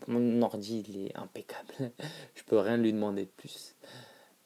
[0.07, 1.91] mon ordi il est impeccable,
[2.35, 3.75] je peux rien lui demander de plus.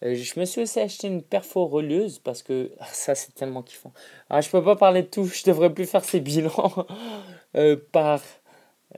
[0.03, 3.63] Euh, je me suis aussi acheté une perfo relieuse parce que ah, ça c'est tellement
[3.63, 3.93] kiffant.
[4.31, 6.87] Alors, je peux pas parler de tout, je devrais plus faire ces bilans
[7.55, 8.23] euh, par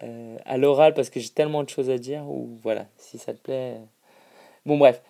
[0.04, 3.34] euh, à l'oral parce que j'ai tellement de choses à dire ou voilà si ça
[3.34, 3.80] te plaît.
[4.64, 5.02] Bon bref,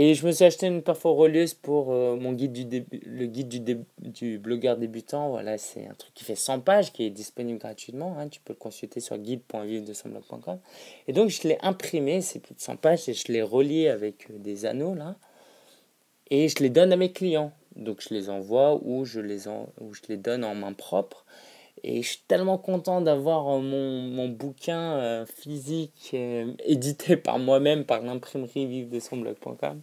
[0.00, 4.38] et je me suis acheté une relieuse pour euh, mon guide du le guide du,
[4.38, 5.28] blogueur débutant.
[5.28, 8.16] Voilà, c'est un truc qui fait 100 pages, qui est disponible gratuitement.
[8.16, 8.28] Hein.
[8.28, 10.60] tu peux le consulter sur guide.vivre-de-son-blog.com.
[11.08, 14.30] Et donc, je l'ai imprimé, c'est plus de 100 pages, et je l'ai relié avec
[14.30, 15.16] euh, des anneaux, là.
[16.30, 17.50] Et je les donne à mes clients.
[17.74, 21.24] Donc, je les envoie ou je les donne en main propre.
[21.82, 27.38] Et je suis tellement content d'avoir euh, mon, mon, bouquin euh, physique euh, édité par
[27.38, 29.80] moi-même, par l'imprimerie vive de son blog.com.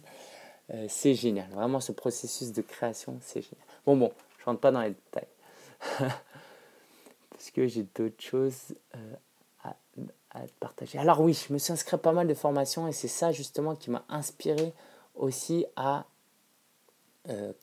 [0.88, 1.48] c'est génial.
[1.50, 3.64] Vraiment, ce processus de création, c'est génial.
[3.84, 5.28] Bon, bon, je rentre pas dans les détails.
[7.30, 8.74] Parce que j'ai d'autres choses
[9.62, 9.76] à,
[10.30, 10.98] à, partager.
[10.98, 13.76] Alors oui, je me suis inscrit à pas mal de formations et c'est ça justement
[13.76, 14.72] qui m'a inspiré
[15.14, 16.06] aussi à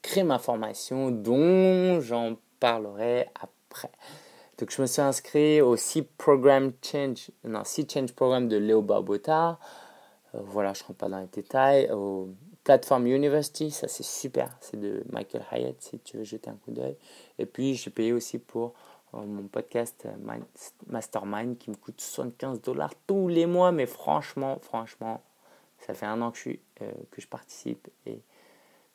[0.02, 3.63] créer ma formation dont j'en parlerai après.
[4.58, 8.82] Donc, je me suis inscrit au C Program Change, non, C Change Program de Léo
[8.82, 9.60] Barbota.
[10.36, 11.90] Euh, voilà, je ne rentre pas dans les détails.
[11.92, 12.30] Au
[12.64, 14.56] Platform University, ça c'est super.
[14.62, 16.96] C'est de Michael Hyatt, si tu veux jeter un coup d'œil.
[17.40, 18.74] Et puis, j'ai payé aussi pour
[19.16, 20.40] euh, mon podcast euh,
[20.88, 23.72] Mastermind qui me coûte 75 dollars tous les mois.
[23.72, 25.22] Mais franchement, franchement,
[25.80, 26.52] ça fait un an que je,
[27.12, 28.22] que je participe et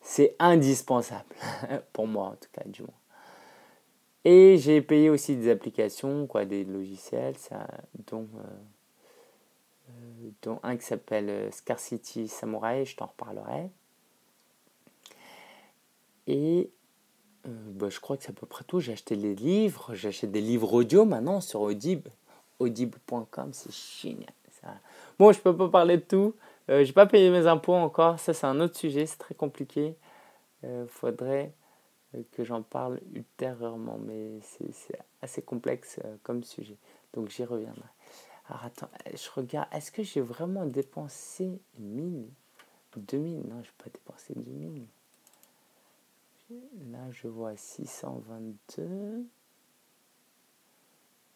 [0.01, 1.35] c'est indispensable
[1.93, 2.98] pour moi en tout cas, du moins.
[4.31, 7.67] Et j'ai payé aussi des applications, quoi, des logiciels, ça,
[8.09, 8.43] dont, euh,
[9.89, 13.71] euh, dont un qui s'appelle euh, Scarcity Samurai, je t'en reparlerai.
[16.27, 16.69] Et
[17.47, 18.81] bah, je crois que c'est à peu près tout.
[18.81, 22.11] J'ai acheté des livres, j'achète des livres audio maintenant sur Audible.
[22.59, 24.35] Audible.com, c'est génial.
[24.61, 24.69] Ça.
[25.19, 26.35] Bon, je peux pas parler de tout,
[26.69, 28.19] Euh, j'ai pas payé mes impôts encore.
[28.21, 29.07] Ça, c'est un autre sujet.
[29.07, 29.95] C'est très compliqué.
[30.65, 31.55] Euh, faudrait
[32.33, 33.99] que j'en parle ultérieurement.
[33.99, 36.77] Mais c'est assez complexe comme sujet.
[37.15, 37.89] Donc, j'y reviendrai.
[38.49, 38.91] Alors, attends.
[39.13, 39.69] Je regarde.
[39.73, 42.29] Est-ce que j'ai vraiment dépensé 1000
[43.01, 44.87] 2000 Non, je n'ai pas dépensé 2000.
[46.91, 49.27] Là, je vois 622.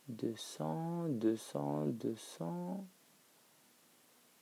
[0.08, 2.84] 200, 200, 200.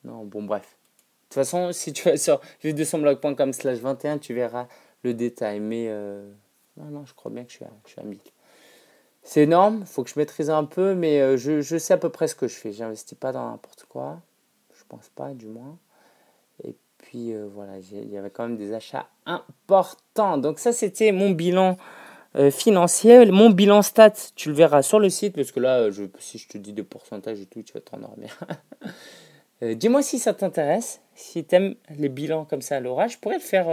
[0.05, 0.63] Non, bon, bref.
[0.63, 4.67] De toute façon, si tu vas sur vivre slash 21, tu verras
[5.03, 5.61] le détail.
[5.61, 6.29] Mais euh,
[6.77, 8.19] non, non, je crois bien que je suis à, je suis à 1000.
[9.23, 12.09] C'est énorme, faut que je maîtrise un peu, mais euh, je, je, sais à peu
[12.09, 12.73] près ce que je fais.
[12.73, 14.21] J'investis pas dans n'importe quoi.
[14.75, 15.79] Je pense pas, du moins.
[16.65, 20.39] Et puis euh, voilà, il y avait quand même des achats importants.
[20.39, 21.77] Donc ça, c'était mon bilan
[22.53, 23.27] financier.
[23.27, 26.49] Mon bilan stats, tu le verras sur le site, parce que là, je, si je
[26.49, 28.39] te dis des pourcentages et tout, tu vas t'endormir.
[29.63, 33.15] euh, Dis-moi si ça t'intéresse, si tu aimes les bilans comme ça à l'orage.
[33.15, 33.69] Je pourrais le faire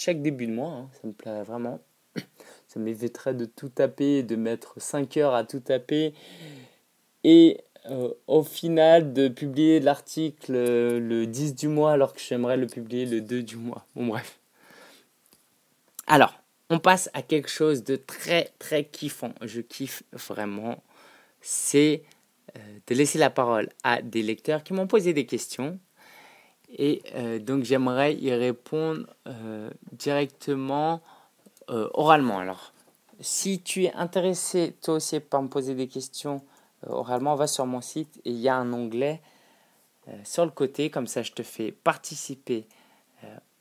[0.00, 0.90] chaque début de mois, hein.
[1.00, 1.78] ça me plaît vraiment.
[2.68, 6.14] Ça m'éviterait de tout taper, de mettre 5 heures à tout taper.
[7.24, 7.58] Et
[7.90, 13.06] euh, au final de publier l'article le 10 du mois alors que j'aimerais le publier
[13.06, 13.86] le 2 du mois.
[13.94, 14.38] Bon bref.
[16.06, 16.34] Alors,
[16.70, 19.34] on passe à quelque chose de très très kiffant.
[19.42, 20.82] Je kiffe vraiment.
[21.40, 22.04] C'est
[22.56, 25.78] euh, de laisser la parole à des lecteurs qui m'ont posé des questions.
[26.76, 31.00] Et euh, donc j'aimerais y répondre euh, directement
[31.68, 32.40] oralement.
[32.40, 32.72] Alors,
[33.20, 36.42] si tu es intéressé toi aussi par me poser des questions
[36.84, 39.20] oralement, va sur mon site et il y a un onglet
[40.24, 42.66] sur le côté, comme ça je te fais participer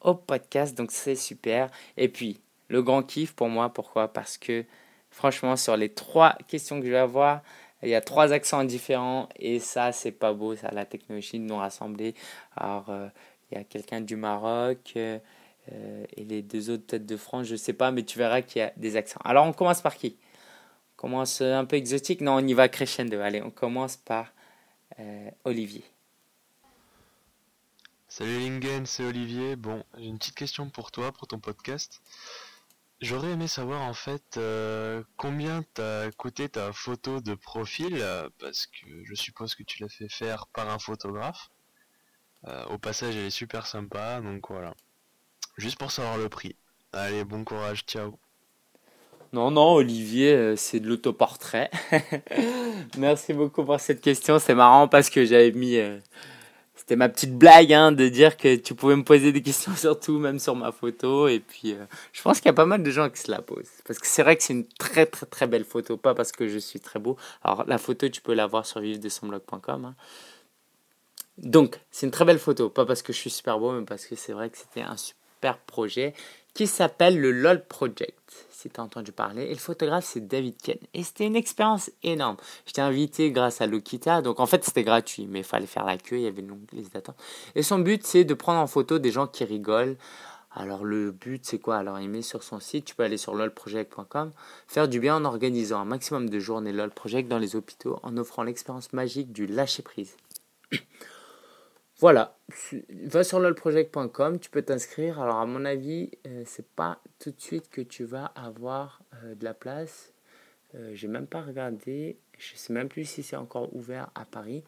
[0.01, 1.69] au podcast, donc c'est super.
[1.97, 3.69] Et puis, le grand kiff pour moi.
[3.69, 4.07] Pourquoi?
[4.07, 4.65] Parce que
[5.09, 7.41] franchement, sur les trois questions que je vais avoir,
[7.83, 10.55] il y a trois accents différents et ça, c'est pas beau.
[10.55, 12.15] Ça, la technologie nous rassemblés.
[12.55, 13.07] Alors, euh,
[13.51, 15.19] il y a quelqu'un du Maroc euh,
[16.15, 18.63] et les deux autres têtes de France, je sais pas, mais tu verras qu'il y
[18.63, 19.21] a des accents.
[19.23, 20.17] Alors, on commence par qui?
[20.97, 22.21] On commence un peu exotique?
[22.21, 23.19] Non, on y va crescendo.
[23.19, 24.33] Allez, on commence par
[24.99, 25.83] euh, Olivier.
[28.07, 29.55] Salut Lingen, c'est Olivier.
[29.55, 32.01] Bon, j'ai une petite question pour toi, pour ton podcast.
[33.01, 38.67] J'aurais aimé savoir en fait euh, combien t'a coûté ta photo de profil, euh, parce
[38.67, 41.49] que je suppose que tu l'as fait faire par un photographe.
[42.47, 44.73] Euh, au passage, elle est super sympa, donc voilà.
[45.57, 46.57] Juste pour savoir le prix.
[46.91, 48.19] Allez, bon courage, ciao.
[49.31, 51.69] Non, non, Olivier, c'est de l'autoportrait.
[52.97, 54.39] Merci beaucoup pour cette question.
[54.39, 55.77] C'est marrant parce que j'avais mis
[56.89, 59.99] c'était ma petite blague hein, de dire que tu pouvais me poser des questions sur
[59.99, 61.27] tout, même sur ma photo.
[61.27, 63.43] Et puis, euh, je pense qu'il y a pas mal de gens qui se la
[63.43, 63.69] posent.
[63.85, 66.47] Parce que c'est vrai que c'est une très très très belle photo, pas parce que
[66.47, 67.15] je suis très beau.
[67.43, 69.85] Alors, la photo, tu peux la voir sur vivre-de-son-blog.com.
[69.85, 69.95] Hein.
[71.37, 74.07] Donc, c'est une très belle photo, pas parce que je suis super beau, mais parce
[74.07, 76.15] que c'est vrai que c'était un super projet
[76.55, 79.43] qui s'appelle le LOL Project si tu as entendu parler.
[79.43, 80.77] Et le photographe, c'est David Ken.
[80.93, 82.35] Et c'était une expérience énorme.
[82.65, 84.21] J'étais invité grâce à Lokita.
[84.21, 86.17] Donc en fait, c'était gratuit, mais il fallait faire la queue.
[86.17, 87.15] Il y avait une longue liste d'attente.
[87.55, 89.95] Et son but, c'est de prendre en photo des gens qui rigolent.
[90.51, 91.77] Alors le but, c'est quoi?
[91.77, 94.31] Alors il met sur son site, tu peux aller sur lolproject.com,
[94.67, 98.17] faire du bien en organisant un maximum de journées LOL Project dans les hôpitaux en
[98.17, 100.17] offrant l'expérience magique du lâcher-prise.
[101.99, 102.37] Voilà,
[103.07, 105.19] va sur lolproject.com, tu peux t'inscrire.
[105.19, 109.35] Alors à mon avis, euh, c'est pas tout de suite que tu vas avoir euh,
[109.35, 110.13] de la place.
[110.75, 114.63] Euh, j'ai même pas regardé, je sais même plus si c'est encore ouvert à Paris.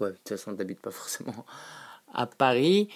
[0.00, 1.46] Ouais, de toute façon, t'habites pas forcément
[2.12, 2.88] à Paris.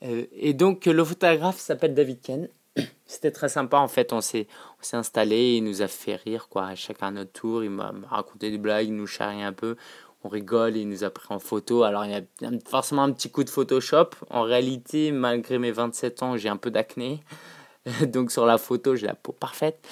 [0.00, 2.48] et donc le photographe s'appelle David Ken.
[3.06, 4.46] C'était très sympa en fait, on s'est
[4.92, 8.58] installé, il nous a fait rire quoi, chacun à notre tour, il m'a raconté des
[8.58, 9.76] blagues, il nous charriait un peu
[10.24, 11.84] on rigole, il nous a pris en photo.
[11.84, 14.10] Alors il y a forcément un petit coup de Photoshop.
[14.30, 17.22] En réalité, malgré mes 27 ans, j'ai un peu d'acné.
[18.08, 19.86] Donc sur la photo, j'ai la peau parfaite.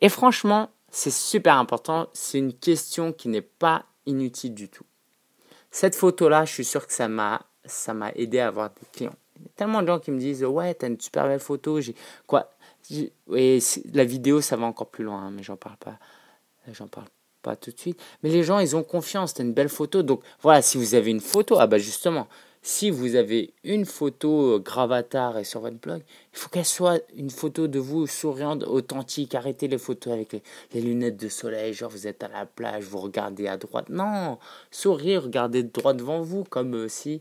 [0.00, 2.08] Et franchement, c'est super important.
[2.12, 4.84] C'est une question qui n'est pas inutile du tout.
[5.70, 9.14] Cette photo-là, je suis sûr que ça m'a ça m'a aidé à avoir des clients.
[9.36, 11.80] Il y a tellement de gens qui me disent ouais, t'as une super belle photo.
[11.80, 11.94] J'ai
[12.26, 12.50] quoi?
[12.90, 15.98] La vidéo, ça va encore plus loin, hein, mais j'en parle pas.
[16.72, 17.06] J'en parle
[17.42, 18.00] pas tout de suite.
[18.22, 19.34] Mais les gens, ils ont confiance.
[19.36, 20.02] C'est une belle photo.
[20.02, 22.28] Donc voilà, si vous avez une photo, ah bah justement,
[22.62, 26.00] si vous avez une photo euh, gravatar et sur votre blog,
[26.32, 29.34] il faut qu'elle soit une photo de vous souriante, authentique.
[29.34, 30.40] Arrêtez les photos avec
[30.72, 33.88] les, lunettes de soleil, genre vous êtes à la plage, vous regardez à droite.
[33.88, 34.38] Non,
[34.70, 37.20] sourire, regardez droit devant vous, comme euh, si...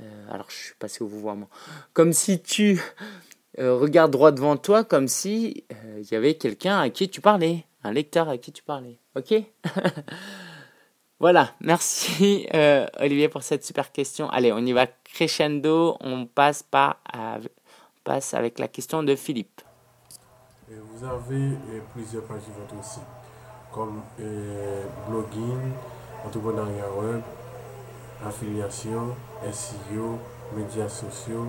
[0.00, 1.48] Euh, alors je suis passé au vouvoiement.
[1.94, 2.80] Comme si tu
[3.56, 5.64] regardes droit devant toi, comme si
[5.96, 8.98] il y avait quelqu'un à qui tu parlais un lecteur à qui tu parlais.
[9.14, 9.34] Ok?
[11.20, 14.28] Voilà, merci euh, Olivier pour cette super question.
[14.30, 16.96] Allez, on y va crescendo, on passe, par,
[18.02, 19.62] passe avec la question de Philippe.
[20.68, 21.56] Vous avez
[21.94, 23.02] plusieurs pages sur votre site,
[23.72, 24.02] comme
[25.08, 25.72] blogging,
[26.26, 27.22] entrepreneuriat web,
[28.26, 29.14] affiliation,
[29.50, 30.18] SEO,
[30.54, 31.46] médias sociaux,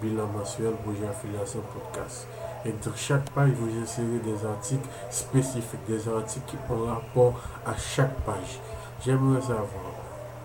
[0.00, 2.28] bilan mensuel, projet affiliation, podcast.
[2.66, 7.76] Et dans chaque page, vous insérez des articles spécifiques, des articles qui ont rapport à
[7.76, 8.58] chaque page.
[9.04, 9.68] J'aimerais savoir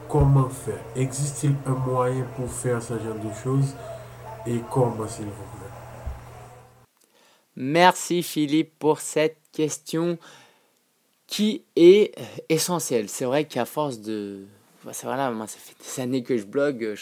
[0.07, 0.79] comment faire.
[0.95, 3.73] Existe-t-il un moyen pour faire ce genre de choses?
[4.45, 5.71] Et comment, s'il vous plaît?
[7.55, 10.19] Merci Philippe pour cette question
[11.25, 12.13] qui est
[12.49, 13.09] essentielle.
[13.09, 14.45] C'est vrai qu'à force de...
[14.83, 16.95] Voilà, moi ça fait des années que je blogue,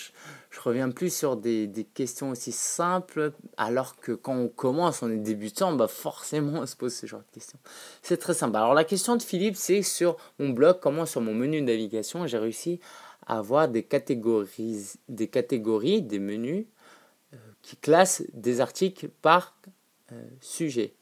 [0.50, 5.12] je reviens plus sur des, des, questions aussi simples, alors que quand on commence, on
[5.12, 7.60] est débutant, bah forcément on se pose ce genre de questions.
[8.02, 8.56] C'est très simple.
[8.56, 12.26] Alors la question de Philippe, c'est sur mon blog, comment sur mon menu de navigation,
[12.26, 12.80] j'ai réussi
[13.28, 16.66] à avoir des catégories, des, catégories, des menus
[17.34, 19.56] euh, qui classent des articles par
[20.12, 20.96] euh, sujet.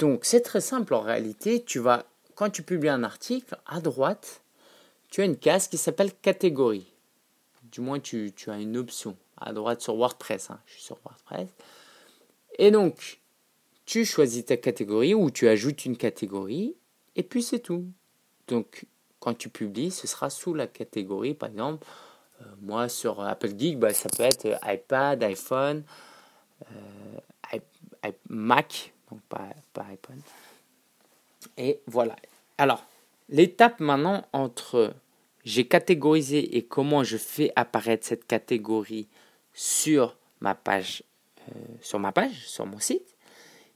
[0.00, 2.04] Donc c'est très simple en réalité, tu vas,
[2.34, 4.42] quand tu publies un article, à droite,
[5.08, 6.92] tu as une case qui s'appelle catégorie
[7.70, 10.50] du moins tu, as une option à droite sur WordPress.
[10.50, 10.60] Hein.
[10.66, 11.48] Je suis sur WordPress.
[12.58, 13.20] Et donc,
[13.86, 16.74] tu choisis ta catégorie ou tu ajoutes une catégorie
[17.16, 17.86] et puis c'est tout.
[18.48, 18.86] Donc,
[19.20, 21.34] quand tu publies, ce sera sous la catégorie.
[21.34, 21.86] Par exemple,
[22.40, 25.84] euh, moi sur Apple Geek, bah, ça peut être iPad, iPhone,
[26.70, 27.18] euh,
[28.28, 30.20] Mac, donc pas, pas iPhone.
[31.56, 32.16] Et voilà.
[32.58, 32.84] Alors,
[33.28, 34.94] l'étape maintenant entre
[35.44, 39.08] j'ai catégorisé et comment je fais apparaître cette catégorie
[39.52, 41.02] sur ma page,
[41.48, 43.16] euh, sur ma page, sur mon site,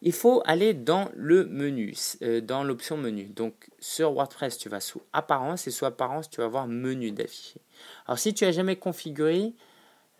[0.02, 3.24] il faut aller dans le menu, euh, dans l'option menu.
[3.24, 7.60] Donc sur WordPress, tu vas sous apparence et sous apparence, tu vas voir menu d'afficher.
[8.06, 9.54] Alors si tu as jamais configuré,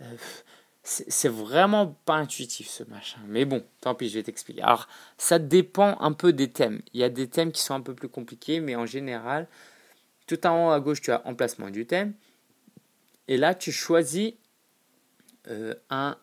[0.01, 0.05] euh,
[0.85, 3.21] c'est vraiment pas intuitif ce machin.
[3.29, 4.63] Mais bon, tant pis, je vais t'expliquer.
[4.63, 6.81] Alors ça dépend un peu des thèmes.
[6.93, 9.49] Il y a des thèmes qui sont un peu plus compliqués, mais en général,
[10.37, 12.15] tout en haut à gauche, tu as emplacement du thème.
[13.29, 14.33] Et là, tu choisis
[15.49, 16.17] euh, un,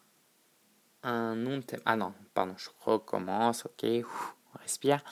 [1.04, 1.82] nom de thème.
[1.86, 3.66] Ah non, pardon, je recommence.
[3.66, 5.04] Ok, on respire.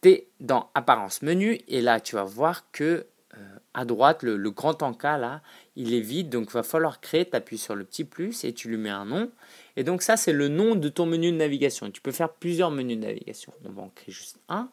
[0.00, 3.06] Tu es dans apparence menu et là, tu vas voir que
[3.36, 5.42] euh, à droite, le, grand encas là,
[5.74, 6.28] il est vide.
[6.30, 7.28] Donc, il va falloir créer.
[7.28, 9.30] Tu appuies sur le petit plus et tu lui mets un nom.
[9.76, 11.90] Et donc, ça, c'est le nom de ton menu de navigation.
[11.90, 13.52] Tu peux faire plusieurs menus de navigation.
[13.64, 14.70] On va en créer juste un.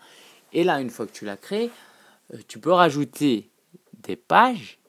[0.53, 1.71] Et là, une fois que tu l'as créé,
[2.47, 3.49] tu peux rajouter
[3.93, 4.79] des pages,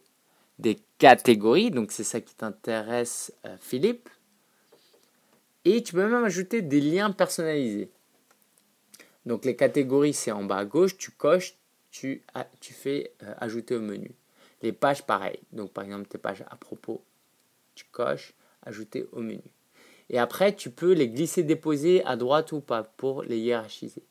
[0.58, 4.08] des catégories, donc c'est ça qui t'intéresse euh, Philippe,
[5.64, 7.90] et tu peux même ajouter des liens personnalisés.
[9.26, 11.56] Donc les catégories, c'est en bas à gauche, tu coches,
[11.90, 12.22] tu,
[12.60, 14.12] tu fais euh, ajouter au menu.
[14.62, 15.40] Les pages, pareil.
[15.52, 17.02] Donc par exemple, tes pages à propos,
[17.74, 19.42] tu coches, ajouter au menu.
[20.08, 24.02] Et après, tu peux les glisser, déposer à droite ou pas pour les hiérarchiser.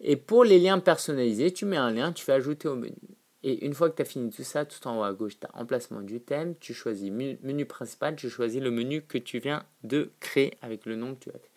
[0.00, 2.96] Et pour les liens personnalisés, tu mets un lien, tu fais ajouter au menu.
[3.42, 5.46] Et une fois que tu as fini tout ça, tout en haut à gauche, tu
[5.46, 9.64] as emplacement du thème, tu choisis menu principal, tu choisis le menu que tu viens
[9.82, 11.50] de créer avec le nom que tu as fait.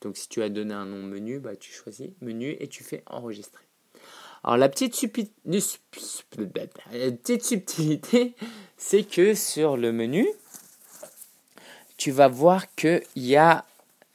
[0.00, 3.02] Donc si tu as donné un nom menu, bah, tu choisis menu et tu fais
[3.06, 3.64] enregistrer.
[4.44, 5.32] Alors la petite, petite
[7.44, 8.34] subtilité,
[8.76, 10.26] c'est que sur le menu,
[11.96, 13.64] tu vas voir qu'il y a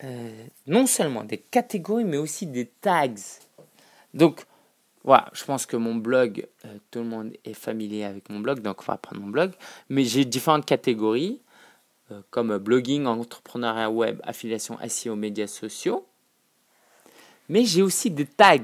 [0.04, 3.14] euh, non seulement des catégories, mais aussi des tags.
[4.14, 4.46] Donc,
[5.04, 8.62] voilà, je pense que mon blog, euh, tout le monde est familier avec mon blog,
[8.62, 9.52] donc on va prendre mon blog.
[9.90, 11.42] Mais j'ai différentes catégories,
[12.12, 16.06] euh, comme blogging, entrepreneuriat web, affiliation SEO, médias sociaux.
[17.50, 18.58] Mais j'ai aussi des tags.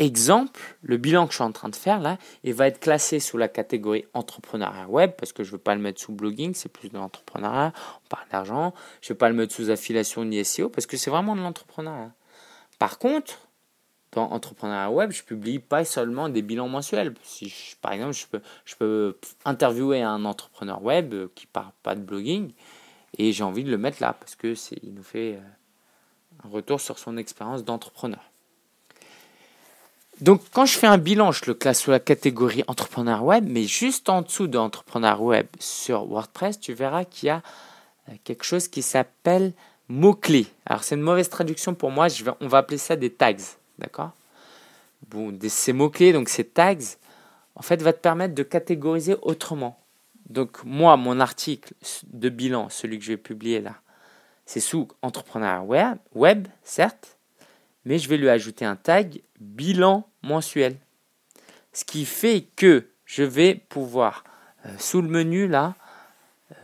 [0.00, 3.20] Exemple, le bilan que je suis en train de faire là, il va être classé
[3.20, 6.52] sous la catégorie entrepreneuriat web, parce que je ne veux pas le mettre sous blogging,
[6.54, 7.72] c'est plus de l'entrepreneuriat,
[8.04, 8.74] on parle d'argent.
[9.02, 11.42] Je ne veux pas le mettre sous affiliation ni SEO, parce que c'est vraiment de
[11.42, 12.12] l'entrepreneuriat.
[12.80, 13.43] Par contre,
[14.14, 17.14] dans Entrepreneuriat Web, je publie pas seulement des bilans mensuels.
[17.22, 21.94] Si par exemple, je peux, je peux interviewer un entrepreneur web euh, qui parle pas
[21.94, 22.52] de blogging
[23.18, 26.48] et j'ai envie de le mettre là parce que c'est, il nous fait euh, un
[26.48, 28.22] retour sur son expérience d'entrepreneur.
[30.20, 33.64] Donc, quand je fais un bilan, je le classe sous la catégorie entrepreneur web, mais
[33.64, 37.42] juste en dessous de entrepreneur web sur WordPress, tu verras qu'il y a
[38.08, 39.52] euh, quelque chose qui s'appelle
[39.88, 40.46] mots-clés.
[40.66, 43.34] Alors, c'est une mauvaise traduction pour moi, je vais, on va appeler ça des tags.
[43.78, 44.12] D'accord?
[45.08, 46.76] Bon, Ces mots-clés, donc ces tags,
[47.54, 49.78] en fait, va te permettre de catégoriser autrement.
[50.28, 51.74] Donc, moi, mon article
[52.06, 53.76] de bilan, celui que je vais publier là,
[54.46, 57.16] c'est sous entrepreneur web, web, certes,
[57.84, 60.76] mais je vais lui ajouter un tag bilan mensuel.
[61.72, 64.24] Ce qui fait que je vais pouvoir,
[64.66, 65.74] euh, sous le menu là,
[66.52, 66.54] euh,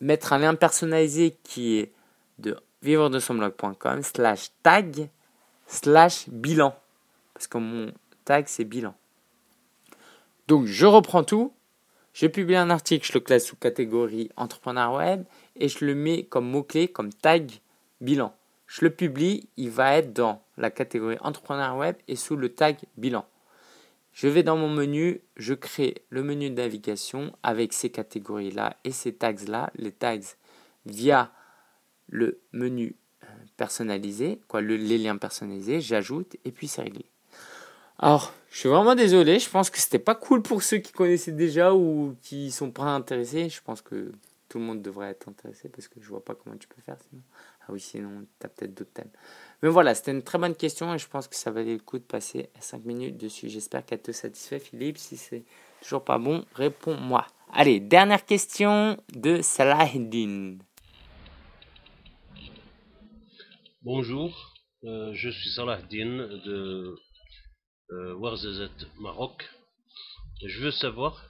[0.00, 1.92] mettre un lien personnalisé qui est
[2.38, 5.08] de vivre de son blog.com slash tag
[5.70, 6.74] slash bilan.
[7.32, 7.92] Parce que mon
[8.24, 8.94] tag c'est bilan.
[10.48, 11.52] Donc je reprends tout,
[12.12, 15.24] je publie un article, je le classe sous catégorie entrepreneur web
[15.56, 17.50] et je le mets comme mot-clé, comme tag
[18.00, 18.34] bilan.
[18.66, 22.76] Je le publie, il va être dans la catégorie entrepreneur web et sous le tag
[22.96, 23.24] bilan.
[24.12, 28.90] Je vais dans mon menu, je crée le menu de navigation avec ces catégories-là et
[28.90, 30.18] ces tags-là, les tags
[30.84, 31.32] via
[32.08, 32.96] le menu
[33.60, 37.04] euh, personnalisé, quoi, les liens personnalisés, j'ajoute et puis c'est réglé.
[37.98, 41.32] Alors, je suis vraiment désolé, je pense que c'était pas cool pour ceux qui connaissaient
[41.32, 43.48] déjà ou qui sont pas intéressés.
[43.50, 44.12] Je pense que
[44.48, 46.96] tout le monde devrait être intéressé parce que je vois pas comment tu peux faire
[47.08, 47.22] sinon.
[47.62, 49.10] Ah oui, sinon, tu as peut-être d'autres thèmes.
[49.62, 51.98] Mais voilà, c'était une très bonne question et je pense que ça valait le coup
[51.98, 53.48] de passer 5 minutes dessus.
[53.48, 54.98] J'espère qu'elle te satisfait, Philippe.
[54.98, 55.44] Si c'est
[55.82, 57.26] toujours pas bon, réponds-moi.
[57.52, 60.56] Allez, dernière question de Salahdin.
[63.82, 64.52] Bonjour,
[64.84, 66.94] euh, je suis Salahdin de
[67.92, 69.48] euh, Maroc.
[70.44, 71.24] Je veux savoir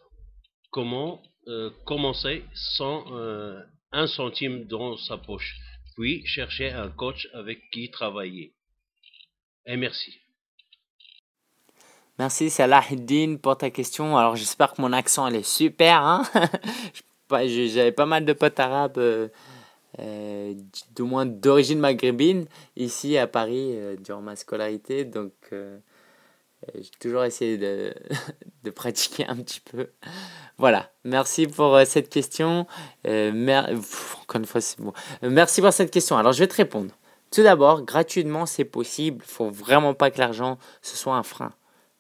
[0.72, 2.42] comment euh, commencer
[2.74, 3.57] sans euh,
[3.92, 5.55] un centime dans sa poche
[5.96, 8.53] puis chercher un coach avec qui travailler.
[9.66, 10.18] Et merci.
[12.18, 14.18] Merci Salahuddin pour ta question.
[14.18, 16.03] Alors j'espère que mon accent est super.
[16.03, 16.24] Hein
[17.30, 19.30] J'avais pas mal de potes arabes,
[19.99, 20.55] euh,
[20.99, 25.05] euh moins d'origine maghrébine, ici à Paris euh, durant ma scolarité.
[25.05, 25.78] Donc euh,
[26.74, 27.59] j'ai toujours essayé
[28.64, 29.88] de, pratiquer un petit peu.
[30.59, 32.66] Voilà, merci pour cette question.
[33.05, 34.93] Encore une fois, c'est bon.
[35.22, 36.18] Merci pour cette question.
[36.18, 36.95] Alors, je vais te répondre.
[37.32, 39.24] Tout d'abord, gratuitement, c'est possible.
[39.26, 41.55] Il faut vraiment pas que l'argent, ce soit un frein.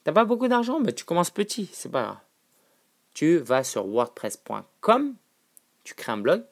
[0.04, 2.16] T'as pas beaucoup d'argent, mais tu commences petit, c'est pas grave.
[3.14, 5.14] Tu vas sur wordpress.com,
[5.84, 6.44] tu crées un blog,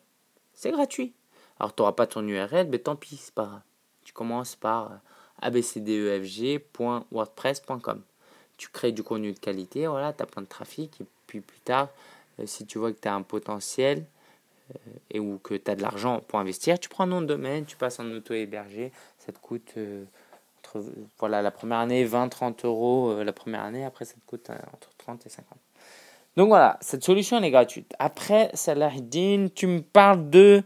[0.54, 1.14] c'est gratuit.
[1.60, 3.60] Alors, tu n'auras pas ton URL, mais tant pis, c'est pas grave.
[4.04, 5.00] Tu commences par
[5.40, 8.02] abcdefg.wordpress.com.
[8.56, 11.60] Tu crées du contenu de qualité, voilà, tu as plein de trafic, et puis plus
[11.60, 11.88] tard,
[12.40, 14.04] euh, si tu vois que tu as un potentiel
[14.74, 14.78] euh,
[15.10, 17.64] et ou que tu as de l'argent pour investir, tu prends un nom de domaine,
[17.64, 20.04] tu passes en auto-hébergé, ça te coûte euh,
[21.18, 25.24] voilà, la première année 20-30 euros la première année, après ça te coûte entre 30
[25.24, 25.56] et 50.
[26.36, 27.94] Donc voilà, cette solution elle est gratuite.
[27.98, 30.62] Après, Salahdin, tu me parles de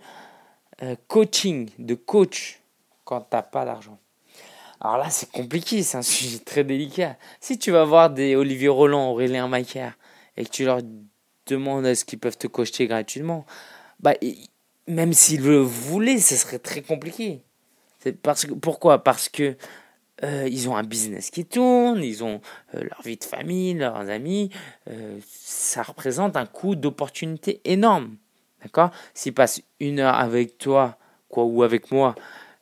[1.06, 2.60] coaching, de coach
[3.04, 3.98] quand tu n'as pas d'argent.
[4.80, 7.16] Alors là, c'est compliqué, c'est un sujet très délicat.
[7.40, 9.96] Si tu vas voir des Olivier Roland, Aurélien Macaire,
[10.36, 10.80] et que tu leur
[11.46, 13.46] demandes est-ce qu'ils peuvent te coacher gratuitement,
[14.00, 14.14] bah,
[14.88, 17.42] même s'ils le voulaient, ce serait très compliqué.
[18.22, 19.04] Parce que, pourquoi?
[19.04, 19.56] Parce que
[20.24, 22.40] euh, ils ont un business qui tourne, ils ont
[22.74, 24.50] euh, leur vie de famille, leurs amis.
[24.88, 28.16] Euh, ça représente un coût d'opportunité énorme.
[28.62, 28.90] D'accord?
[29.14, 30.96] S'ils passent une heure avec toi
[31.28, 32.14] quoi, ou avec moi,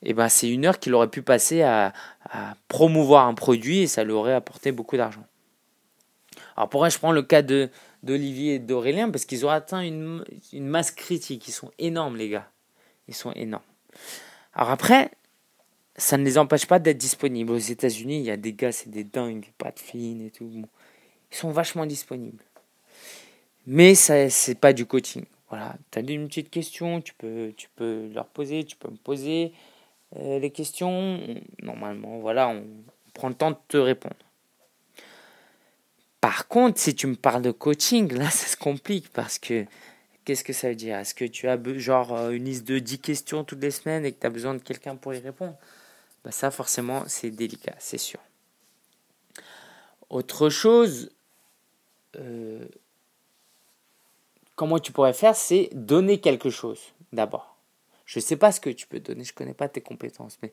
[0.03, 1.93] eh ben c'est une heure qu'il aurait pu passer à,
[2.69, 5.25] promouvoir un produit et ça lui aurait apporté beaucoup d'argent.
[6.57, 10.69] Alors pourquoi je prends le cas d'Olivier et d'Aurélien Parce qu'ils ont atteint une, une
[10.69, 11.49] masse critique.
[11.49, 12.49] Ils sont énormes, les gars.
[13.09, 13.65] Ils sont énormes.
[14.55, 15.11] Alors après,
[15.97, 17.53] ça ne les empêche pas d'être disponibles.
[17.53, 20.49] Aux États-Unis, il y a des gars, c'est des dingues, pas de fines et tout.
[20.53, 22.45] Ils sont vachement disponibles.
[23.67, 25.25] Mais ça, c'est pas du coaching.
[25.51, 27.53] Voilà, tu as une petite question, tu peux,
[28.15, 29.53] leur poser, tu peux me poser
[30.17, 31.21] euh, les questions.
[31.61, 32.65] Normalement, voilà, on
[33.15, 34.15] prend le temps de te répondre.
[36.21, 39.67] Par contre, si tu me parles de coaching, là, ça se complique parce que
[40.25, 40.97] qu'est-ce que ça veut dire?
[40.97, 44.13] Est-ce que tu as genre euh, une liste de 10 questions toutes les semaines et
[44.13, 45.57] que tu as besoin de quelqu'un pour y répondre?
[46.25, 48.21] Bah Ça, forcément, c'est délicat, c'est sûr.
[50.11, 51.11] Autre chose,
[52.17, 52.67] euh,
[54.61, 57.57] comment tu pourrais faire, c'est donner quelque chose d'abord.
[58.05, 60.37] Je ne sais pas ce que tu peux donner, je ne connais pas tes compétences,
[60.43, 60.53] mais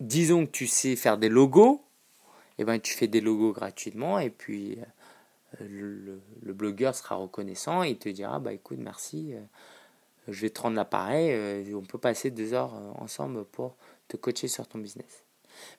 [0.00, 1.84] disons que tu sais faire des logos,
[2.58, 4.76] eh ben, tu fais des logos gratuitement et puis
[5.60, 9.40] euh, le, blogueur sera reconnaissant et il te dira bah écoute merci euh,
[10.26, 13.76] je vais te rendre l'appareil euh, on peut passer deux heures ensemble pour
[14.08, 15.24] te coacher sur ton business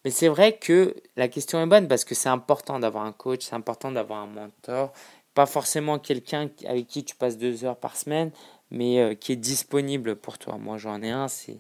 [0.06, 3.44] mais c'est vrai que la question est bonne parce que c'est important d'avoir un coach
[3.44, 4.94] c'est important d'avoir un mentor
[5.34, 8.32] pas forcément quelqu'un avec qui tu passes deux heures par semaine
[8.72, 11.60] mais qui est disponible pour toi moi j'en ai un c'est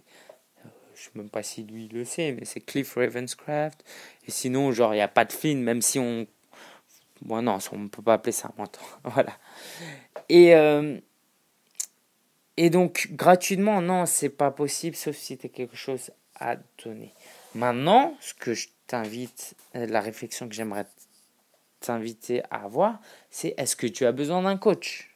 [1.03, 3.84] je sais même pas si lui le sait, mais c'est Cliff Ravenscraft.
[4.28, 6.26] Et sinon, genre, il n'y a pas de film, même si on.
[7.21, 8.99] Bon, non, on ne peut pas appeler ça un mentor.
[9.03, 9.38] voilà.
[10.30, 10.97] Et, euh,
[12.57, 17.13] et donc, gratuitement, non, c'est pas possible, sauf si tu as quelque chose à donner.
[17.55, 20.86] Maintenant, ce que je t'invite, euh, la réflexion que j'aimerais
[21.86, 25.16] t'inviter à voir, c'est est-ce que tu as besoin d'un coach?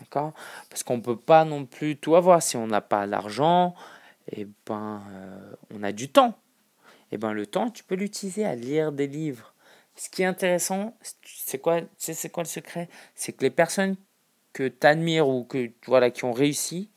[0.00, 0.32] D'accord?
[0.68, 2.42] Parce qu'on ne peut pas non plus tout avoir.
[2.42, 3.74] Si on n'a pas l'argent,
[4.30, 6.38] eh ben, euh, on a du temps.
[7.10, 9.54] Et eh ben, le temps, tu peux l'utiliser à lire des livres.
[9.96, 12.88] Ce qui est intéressant, c'est quoi, c'est quoi le secret?
[13.14, 13.96] C'est que les personnes
[14.52, 16.88] que tu admires ou que, voilà, qui ont réussi,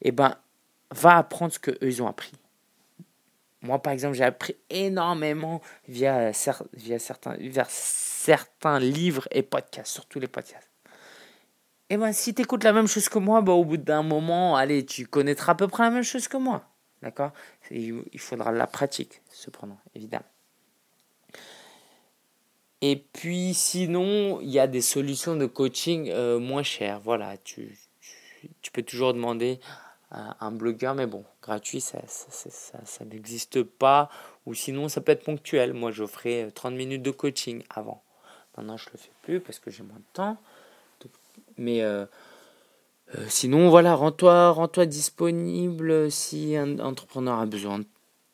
[0.00, 0.36] eh ben,
[0.90, 2.32] va apprendre ce qu'eux, ont appris.
[3.62, 6.32] Moi, par exemple, j'ai appris énormément via,
[6.72, 7.36] via, certains,
[8.20, 10.70] certains livres et podcasts, surtout les podcasts.
[11.88, 14.56] Et ben, si tu écoutes la même chose que moi, bah, au bout d'un moment,
[14.56, 16.64] allez, tu connaîtras à peu près la même chose que moi.
[17.02, 17.32] D'accord?
[17.70, 20.26] Il faudra la pratique, cependant, évidemment.
[22.82, 27.00] Et puis, sinon, il y a des solutions de coaching euh, moins chères.
[27.00, 27.78] Voilà, tu,
[28.60, 29.60] tu, peux toujours demander
[30.10, 34.10] à un blogueur, mais bon, gratuit, ça, ça, n'existe pas.
[34.44, 35.72] Ou sinon, ça peut être ponctuel.
[35.72, 38.02] Moi, j'offrais 30 minutes de coaching avant.
[38.60, 40.36] Maintenant, je le fais plus parce que j'ai moins de temps.
[41.56, 42.04] Mais euh,
[43.14, 47.86] euh, sinon, voilà, rends-toi rends disponible si un entrepreneur a besoin de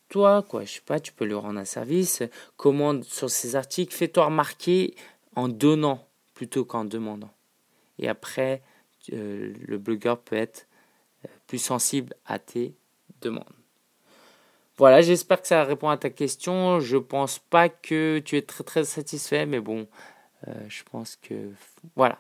[0.09, 0.65] toi, quoi.
[0.65, 2.25] Je sais pas, tu peux lui rendre un service.
[2.57, 4.97] Commande sur ces articles, fais-toi remarquer
[5.37, 6.05] en donnant
[6.35, 7.31] plutôt qu'en demandant.
[8.01, 8.63] Et après,
[9.13, 10.67] euh, le blogueur peut être
[11.47, 12.75] plus sensible à tes
[13.21, 13.45] demandes.
[14.77, 16.81] Voilà, j'espère que ça répond à ta question.
[16.81, 19.87] Je pense pas que tu es très très satisfait, mais bon,
[20.69, 21.51] je pense que
[21.95, 22.19] voilà.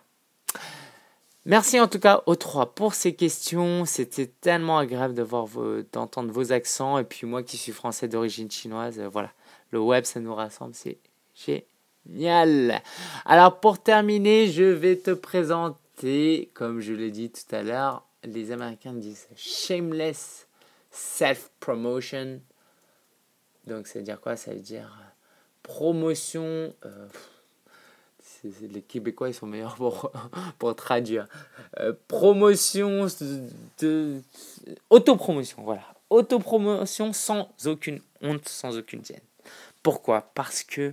[1.46, 3.84] Merci en tout cas aux trois pour ces questions.
[3.84, 5.46] C'était tellement agréable de voir
[5.92, 6.98] d'entendre vos accents.
[6.98, 9.30] Et puis moi qui suis français d'origine chinoise, euh, voilà,
[9.70, 10.98] le web ça nous rassemble, c'est
[11.36, 12.82] génial.
[13.24, 18.50] Alors pour terminer, je vais te présenter, comme je l'ai dit tout à l'heure, les
[18.50, 20.48] Américains disent shameless
[20.90, 22.40] self-promotion.
[23.68, 24.34] Donc ça veut dire quoi?
[24.34, 25.04] Ça veut dire euh,
[25.62, 26.74] promotion.
[26.84, 27.06] Euh,
[28.44, 30.10] les Québécois, ils sont meilleurs pour,
[30.58, 31.26] pour traduire.
[31.80, 33.06] Euh, promotion
[33.78, 34.20] de.
[34.90, 35.82] Autopromotion, voilà.
[36.10, 39.20] Autopromotion sans aucune honte, sans aucune gêne.
[39.82, 40.30] Pourquoi?
[40.34, 40.92] Parce que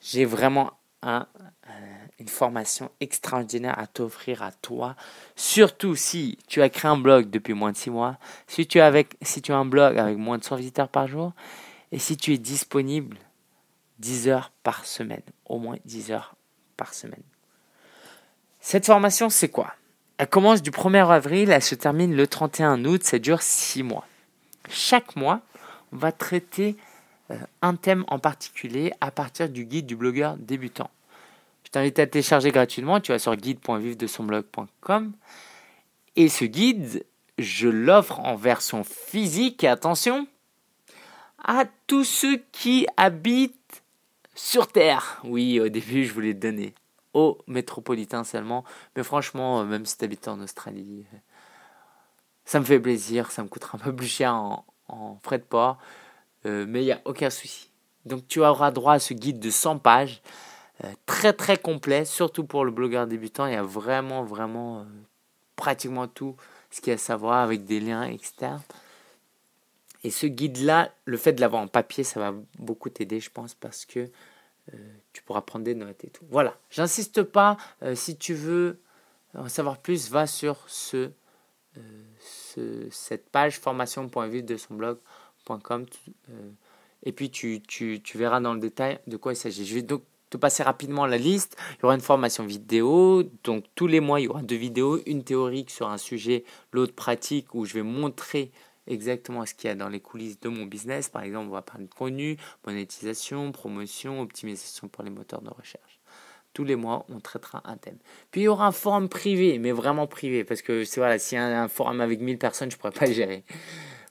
[0.00, 1.26] j'ai vraiment un,
[1.68, 1.70] euh,
[2.18, 4.96] une formation extraordinaire à t'offrir à toi.
[5.36, 8.86] Surtout si tu as créé un blog depuis moins de 6 mois, si tu, as
[8.86, 11.32] avec, si tu as un blog avec moins de 100 visiteurs par jour,
[11.92, 13.16] et si tu es disponible
[13.98, 16.34] 10 heures par semaine, au moins 10 heures
[16.76, 17.22] par semaine.
[18.60, 19.74] Cette formation, c'est quoi?
[20.16, 24.06] Elle commence du 1er avril, elle se termine le 31 août, ça dure 6 mois.
[24.68, 25.40] Chaque mois,
[25.92, 26.76] on va traiter
[27.30, 30.90] euh, un thème en particulier à partir du guide du blogueur débutant.
[31.64, 35.12] Je t'invite à télécharger gratuitement, tu vas sur guide.vivre-de-son-blog.com
[36.16, 37.04] et ce guide,
[37.38, 40.28] je l'offre en version physique et attention
[41.42, 43.82] à tous ceux qui habitent
[44.34, 45.20] sur Terre.
[45.24, 46.74] Oui, au début, je voulais donner
[47.12, 48.64] aux métropolitains seulement.
[48.96, 51.16] Mais franchement, euh, même si tu habites en Australie, euh,
[52.44, 53.30] ça me fait plaisir.
[53.30, 54.64] Ça me coûtera un peu plus cher en,
[55.22, 55.78] frais de port.
[56.46, 57.70] Euh, mais il n'y a aucun souci.
[58.04, 60.20] Donc tu auras droit à ce guide de 100 pages.
[61.06, 63.46] très très complet, surtout pour le blogueur débutant.
[63.46, 64.84] Il y a vraiment, vraiment
[65.56, 66.36] pratiquement tout
[66.70, 68.60] ce qu'il y a à savoir avec des liens externes.
[70.04, 73.54] Et ce guide-là, le fait de l'avoir en papier, ça va beaucoup t'aider, je pense,
[73.54, 74.10] parce que
[74.72, 74.76] euh,
[75.14, 76.26] tu pourras prendre des notes et tout.
[76.30, 77.56] Voilà, j'insiste pas.
[77.82, 78.80] Euh, si tu veux
[79.34, 81.10] en savoir plus, va sur ce,
[81.78, 81.80] euh,
[82.20, 85.86] ce cette page formation.vivre de son blog.com
[87.02, 89.66] et puis tu, tu, verras dans le détail de quoi il s'agit.
[89.66, 91.56] Je vais donc te passer rapidement la liste.
[91.72, 95.00] Il y aura une formation vidéo, donc tous les mois il y aura deux vidéos,
[95.06, 98.50] une théorique sur un sujet, l'autre pratique où je vais montrer
[98.86, 101.08] exactement ce qu'il y a dans les coulisses de mon business.
[101.08, 106.00] Par exemple, on va parler de contenu, monétisation, promotion, optimisation pour les moteurs de recherche.
[106.52, 107.98] Tous les mois, on traitera un thème.
[108.30, 111.36] Puis il y aura un forum privé, mais vraiment privé, parce que c'est voilà, s'il
[111.36, 113.44] y a un forum avec 1000 personnes, je ne pourrais pas le gérer.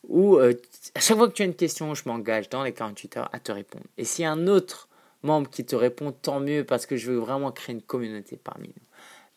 [0.10, 0.54] Ou euh,
[0.96, 3.40] à chaque fois que tu as une question, je m'engage dans les 48 heures à
[3.40, 3.86] te répondre.
[3.98, 4.90] Et a un autre
[5.24, 8.68] membre qui te répond, tant mieux, parce que je veux vraiment créer une communauté parmi
[8.68, 8.84] nous.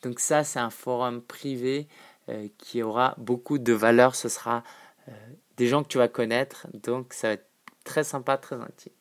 [0.03, 1.87] Donc ça, c'est un forum privé
[2.29, 4.17] euh, qui aura beaucoup de valeur.
[4.17, 4.65] Ce sera
[5.57, 6.67] des gens que tu vas connaître.
[6.75, 7.47] Donc ça va être
[7.85, 8.93] très sympa, très intime.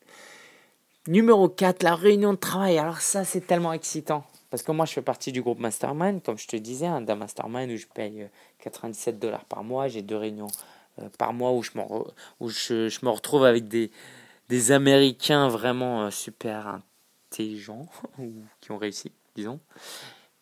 [1.08, 2.78] Numéro 4, la réunion de travail.
[2.78, 4.24] Alors ça, c'est tellement excitant.
[4.50, 7.16] Parce que moi, je fais partie du groupe Mastermind, comme je te disais, un d'un
[7.16, 8.28] Mastermind où je paye
[8.60, 9.88] 97 euh, dollars par mois.
[9.88, 10.48] J'ai deux réunions
[11.00, 11.76] euh, par mois où je,
[13.04, 13.90] me retrouve avec des,
[14.48, 16.80] des Américains vraiment super
[17.30, 17.86] intelligents,
[18.60, 19.60] qui ont réussi, disons.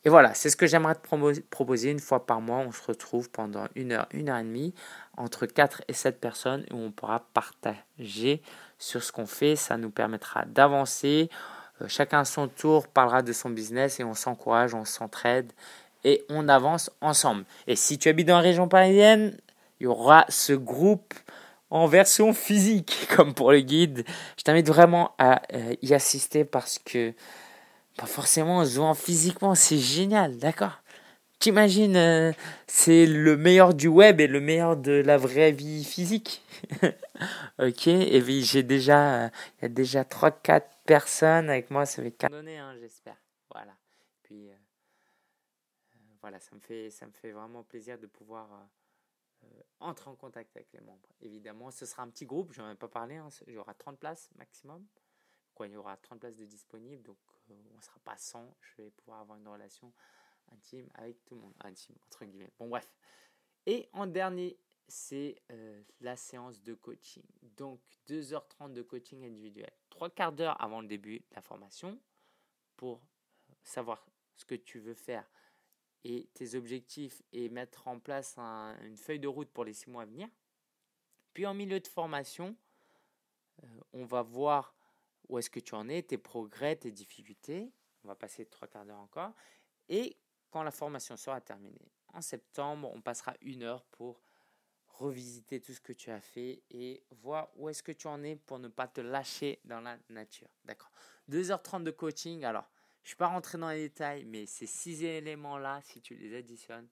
[0.04, 2.58] Et voilà, c'est ce que j'aimerais te proposer une fois par mois.
[2.58, 4.74] On se retrouve pendant une heure, une heure et demie,
[5.16, 8.42] entre 4 et 7 personnes, où on pourra partager
[8.78, 9.56] sur ce qu'on fait.
[9.56, 11.30] Ça nous permettra d'avancer.
[11.80, 15.52] Euh, chacun son tour parlera de son business et on s'encourage, on s'entraide
[16.04, 17.44] et on avance ensemble.
[17.66, 19.36] Et si tu habites dans la région parisienne,
[19.80, 21.14] il y aura ce groupe
[21.70, 24.04] en version physique, comme pour le guide.
[24.36, 27.14] Je t'invite vraiment à euh, y assister parce que
[27.96, 30.80] pas forcément en jouant physiquement, c'est génial, d'accord
[31.40, 32.32] T'imagines, euh,
[32.66, 36.42] c'est le meilleur du web et le meilleur de la vraie vie physique.
[37.58, 39.30] ok, et oui, j'ai déjà,
[39.60, 43.16] a déjà 3-4 personnes avec moi, ça fait 4 données, hein, j'espère.
[43.52, 43.76] Voilà.
[44.22, 44.54] Puis, euh,
[46.22, 48.48] voilà, ça me, fait, ça me fait vraiment plaisir de pouvoir
[49.80, 51.08] entrer en contact avec les membres.
[51.20, 53.74] Évidemment, ce sera un petit groupe, je n'en ai pas parlé, hein, il y aura
[53.74, 54.84] 30 places maximum.
[55.54, 58.56] Quoi, il y aura 30 places de disponibles, donc euh, on ne sera pas 100,
[58.60, 59.92] je vais pouvoir avoir une relation
[60.52, 61.54] intime avec tout le monde.
[61.60, 62.50] Intime, entre guillemets.
[62.58, 62.88] Bon, bref.
[63.66, 67.24] Et en dernier, c'est euh, la séance de coaching.
[67.42, 69.70] Donc, 2h30 de coaching individuel.
[69.88, 71.98] Trois quarts d'heure avant le début de la formation
[72.76, 73.00] pour
[73.62, 75.28] savoir ce que tu veux faire
[76.04, 80.02] et tes objectifs et mettre en place une feuille de route pour les six mois
[80.02, 80.28] à venir.
[81.32, 82.54] Puis en milieu de formation,
[83.62, 84.73] euh, on va voir
[85.28, 87.72] où est-ce que tu en es, tes progrès, tes difficultés?
[88.04, 89.32] On va passer trois quarts d'heure encore.
[89.88, 90.16] Et
[90.50, 94.20] quand la formation sera terminée, en septembre, on passera une heure pour
[94.86, 98.36] revisiter tout ce que tu as fait et voir où est-ce que tu en es
[98.36, 100.48] pour ne pas te lâcher dans la nature.
[100.64, 100.90] D'accord
[101.30, 102.44] 2h30 de coaching.
[102.44, 102.70] Alors,
[103.02, 106.36] je ne suis pas rentré dans les détails, mais ces six éléments-là, si tu les
[106.36, 106.88] additionnes,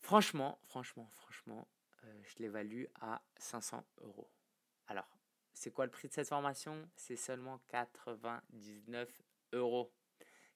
[0.00, 1.66] franchement, franchement, franchement,
[2.04, 4.30] euh, je l'évalue à 500 euros.
[4.86, 5.08] Alors,
[5.56, 6.86] c'est quoi le prix de cette formation?
[6.96, 9.22] C'est seulement 99
[9.54, 9.90] euros.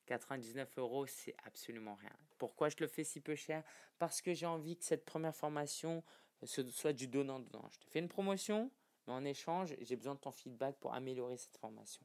[0.05, 2.13] 99 euros, c'est absolument rien.
[2.37, 3.65] Pourquoi je le fais si peu cher?
[3.99, 6.05] Parce que j'ai envie que cette première formation
[6.43, 7.67] euh, soit du donnant-donnant.
[7.71, 8.71] Je te fais une promotion,
[9.07, 12.05] mais en échange, j'ai besoin de ton feedback pour améliorer cette formation.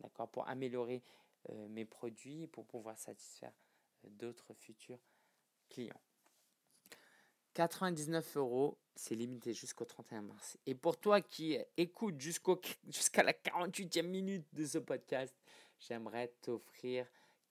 [0.00, 0.28] D'accord?
[0.28, 1.04] Pour améliorer
[1.50, 3.52] euh, mes produits pour pouvoir satisfaire
[4.04, 4.98] euh, d'autres futurs
[5.68, 6.00] clients.
[7.54, 10.58] 99 euros, c'est limité jusqu'au 31 mars.
[10.66, 15.34] Et pour toi qui écoute jusqu'à la 48e minute de ce podcast,
[15.78, 17.06] j'aimerais t'offrir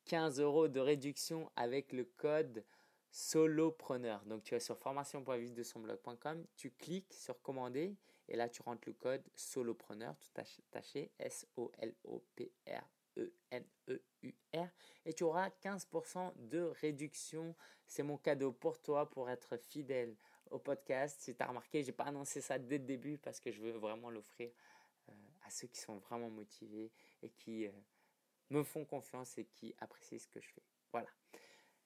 [0.06, 2.64] 15 euros de réduction avec le code
[3.12, 4.24] solopreneur.
[4.26, 7.96] Donc tu vas sur formation.vive-de-son-blog.com, tu cliques sur commander
[8.28, 12.84] et là tu rentres le code solopreneur tout attaché S-O-L-O-P-R
[13.18, 14.70] E-N-E-U-R.
[15.06, 17.56] Et tu auras 15% de réduction.
[17.88, 20.16] C'est mon cadeau pour toi pour être fidèle
[20.56, 21.22] au podcast.
[21.22, 23.62] Si tu as remarqué, je n'ai pas annoncé ça dès le début parce que je
[23.62, 24.50] veux vraiment l'offrir
[25.10, 25.14] euh,
[25.46, 26.92] à ceux qui sont vraiment motivés
[27.22, 27.72] et qui euh,
[28.50, 30.64] me font confiance et qui apprécient ce que je fais.
[30.92, 31.10] Voilà.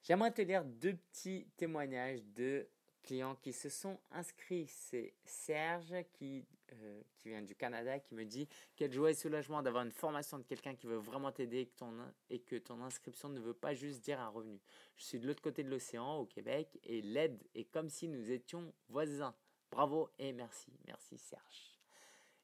[0.03, 2.67] J'aimerais te lire deux petits témoignages de
[3.03, 4.67] clients qui se sont inscrits.
[4.67, 6.45] C'est Serge qui,
[6.81, 10.37] euh, qui vient du Canada qui me dit quel joie et soulagement d'avoir une formation
[10.37, 14.01] de quelqu'un qui veut vraiment t'aider et, et, que ton inscription ne veut pas juste
[14.03, 14.59] dire un revenu.
[14.97, 18.31] Je suis de l'autre côté de l'océan au Québec et l'aide est comme si nous
[18.31, 19.35] étions voisins.
[19.71, 20.71] Bravo et merci.
[20.87, 21.79] Merci Serge.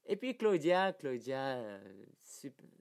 [0.06, 2.06] Et puis Claudia, Claudia, euh,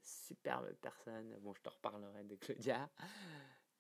[0.03, 1.35] superbe personne.
[1.41, 2.91] Bon, je te reparlerai de Claudia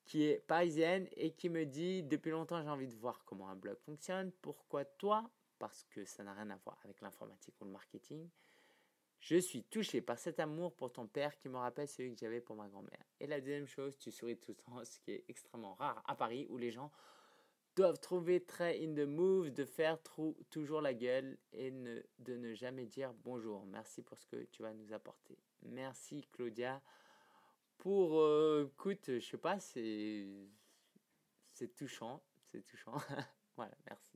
[0.04, 3.56] qui est parisienne et qui me dit depuis longtemps j'ai envie de voir comment un
[3.56, 4.32] blog fonctionne.
[4.42, 8.28] Pourquoi toi Parce que ça n'a rien à voir avec l'informatique ou le marketing.
[9.20, 12.40] Je suis touché par cet amour pour ton père qui me rappelle celui que j'avais
[12.40, 13.04] pour ma grand-mère.
[13.20, 16.14] Et la deuxième chose, tu souris tout le temps, ce qui est extrêmement rare à
[16.14, 16.90] Paris où les gens
[17.74, 19.98] doivent trouver très in the move de faire
[20.50, 23.64] toujours la gueule et de ne jamais dire bonjour.
[23.66, 25.38] Merci pour ce que tu vas nous apporter.
[25.62, 26.82] Merci Claudia
[27.78, 30.26] pour, euh, écoute, je sais pas, c'est,
[31.50, 32.94] c'est touchant, c'est touchant.
[33.56, 34.13] voilà, merci.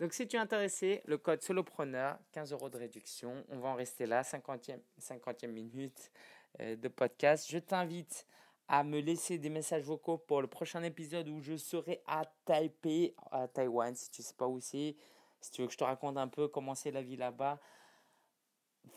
[0.00, 3.44] Donc, si tu es intéressé, le code solopreneur, 15 euros de réduction.
[3.48, 6.12] On va en rester là, 50e, 50e minute
[6.60, 7.50] euh, de podcast.
[7.50, 8.26] Je t'invite
[8.68, 13.14] à me laisser des messages vocaux pour le prochain épisode où je serai à Taipei,
[13.32, 14.94] à Taïwan, si tu sais pas où c'est.
[15.40, 17.58] Si tu veux que je te raconte un peu comment c'est la vie là-bas,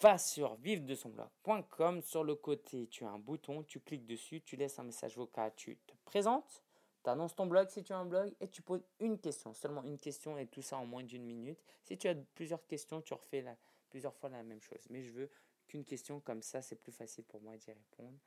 [0.01, 2.01] va sur vive de son blog.com.
[2.01, 5.51] Sur le côté, tu as un bouton, tu cliques dessus, tu laisses un message vocal,
[5.55, 6.63] tu te présentes,
[7.03, 9.83] tu annonces ton blog si tu as un blog et tu poses une question, seulement
[9.83, 11.59] une question et tout ça en moins d'une minute.
[11.83, 13.43] Si tu as plusieurs questions, tu refais
[13.89, 14.85] plusieurs fois la même chose.
[14.89, 15.29] Mais je veux
[15.67, 18.17] qu'une question comme ça, c'est plus facile pour moi d'y répondre.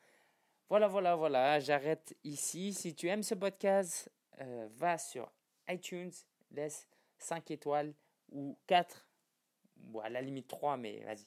[0.69, 2.73] Voilà, voilà, voilà, j'arrête ici.
[2.73, 4.11] Si tu aimes ce podcast,
[4.41, 5.31] euh, va sur
[5.69, 6.13] iTunes,
[6.51, 7.95] laisse 5 étoiles
[8.33, 9.07] ou 4,
[9.77, 11.27] bon, à la limite 3, mais vas-y,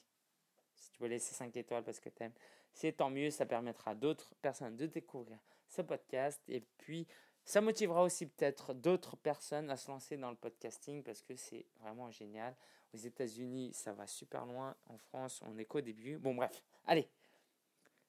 [0.74, 2.32] si tu veux laisser 5 étoiles parce que tu aimes,
[2.72, 3.30] c'est tant mieux.
[3.30, 5.38] Ça permettra à d'autres personnes de découvrir
[5.68, 6.40] ce podcast.
[6.48, 7.06] Et puis,
[7.48, 11.64] ça motivera aussi peut-être d'autres personnes à se lancer dans le podcasting parce que c'est
[11.80, 12.54] vraiment génial.
[12.92, 14.76] Aux États-Unis, ça va super loin.
[14.84, 16.18] En France, on est qu'au début.
[16.18, 16.62] Bon, bref.
[16.84, 17.08] Allez.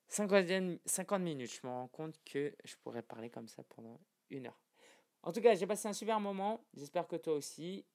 [0.10, 1.54] 50, 50 minutes.
[1.54, 3.98] Je me rends compte que je pourrais parler comme ça pendant
[4.30, 4.60] une heure.
[5.24, 6.62] En tout cas, j'ai passé un super moment.
[6.74, 7.86] J'espère que toi aussi.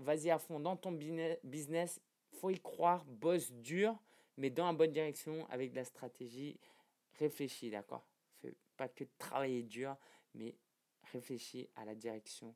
[0.00, 2.00] Vas-y à fond dans ton business.
[2.32, 3.96] Faut y croire, bosse dur,
[4.36, 6.58] mais dans la bonne direction avec de la stratégie.
[7.20, 8.04] Réfléchis, d'accord?
[8.42, 9.96] Fais pas que travailler dur,
[10.34, 10.56] mais
[11.12, 12.54] réfléchis à la direction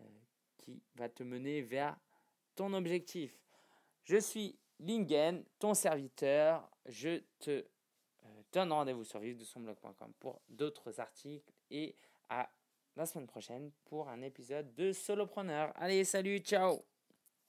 [0.00, 0.04] euh,
[0.58, 1.96] qui va te mener vers
[2.54, 3.38] ton objectif.
[4.04, 6.68] Je suis Lingen, ton serviteur.
[6.86, 11.96] Je te euh, donne rendez-vous sur blog.com pour d'autres articles et
[12.28, 12.50] à
[12.96, 15.72] la semaine prochaine pour un épisode de Solopreneur.
[15.76, 16.95] Allez, salut, ciao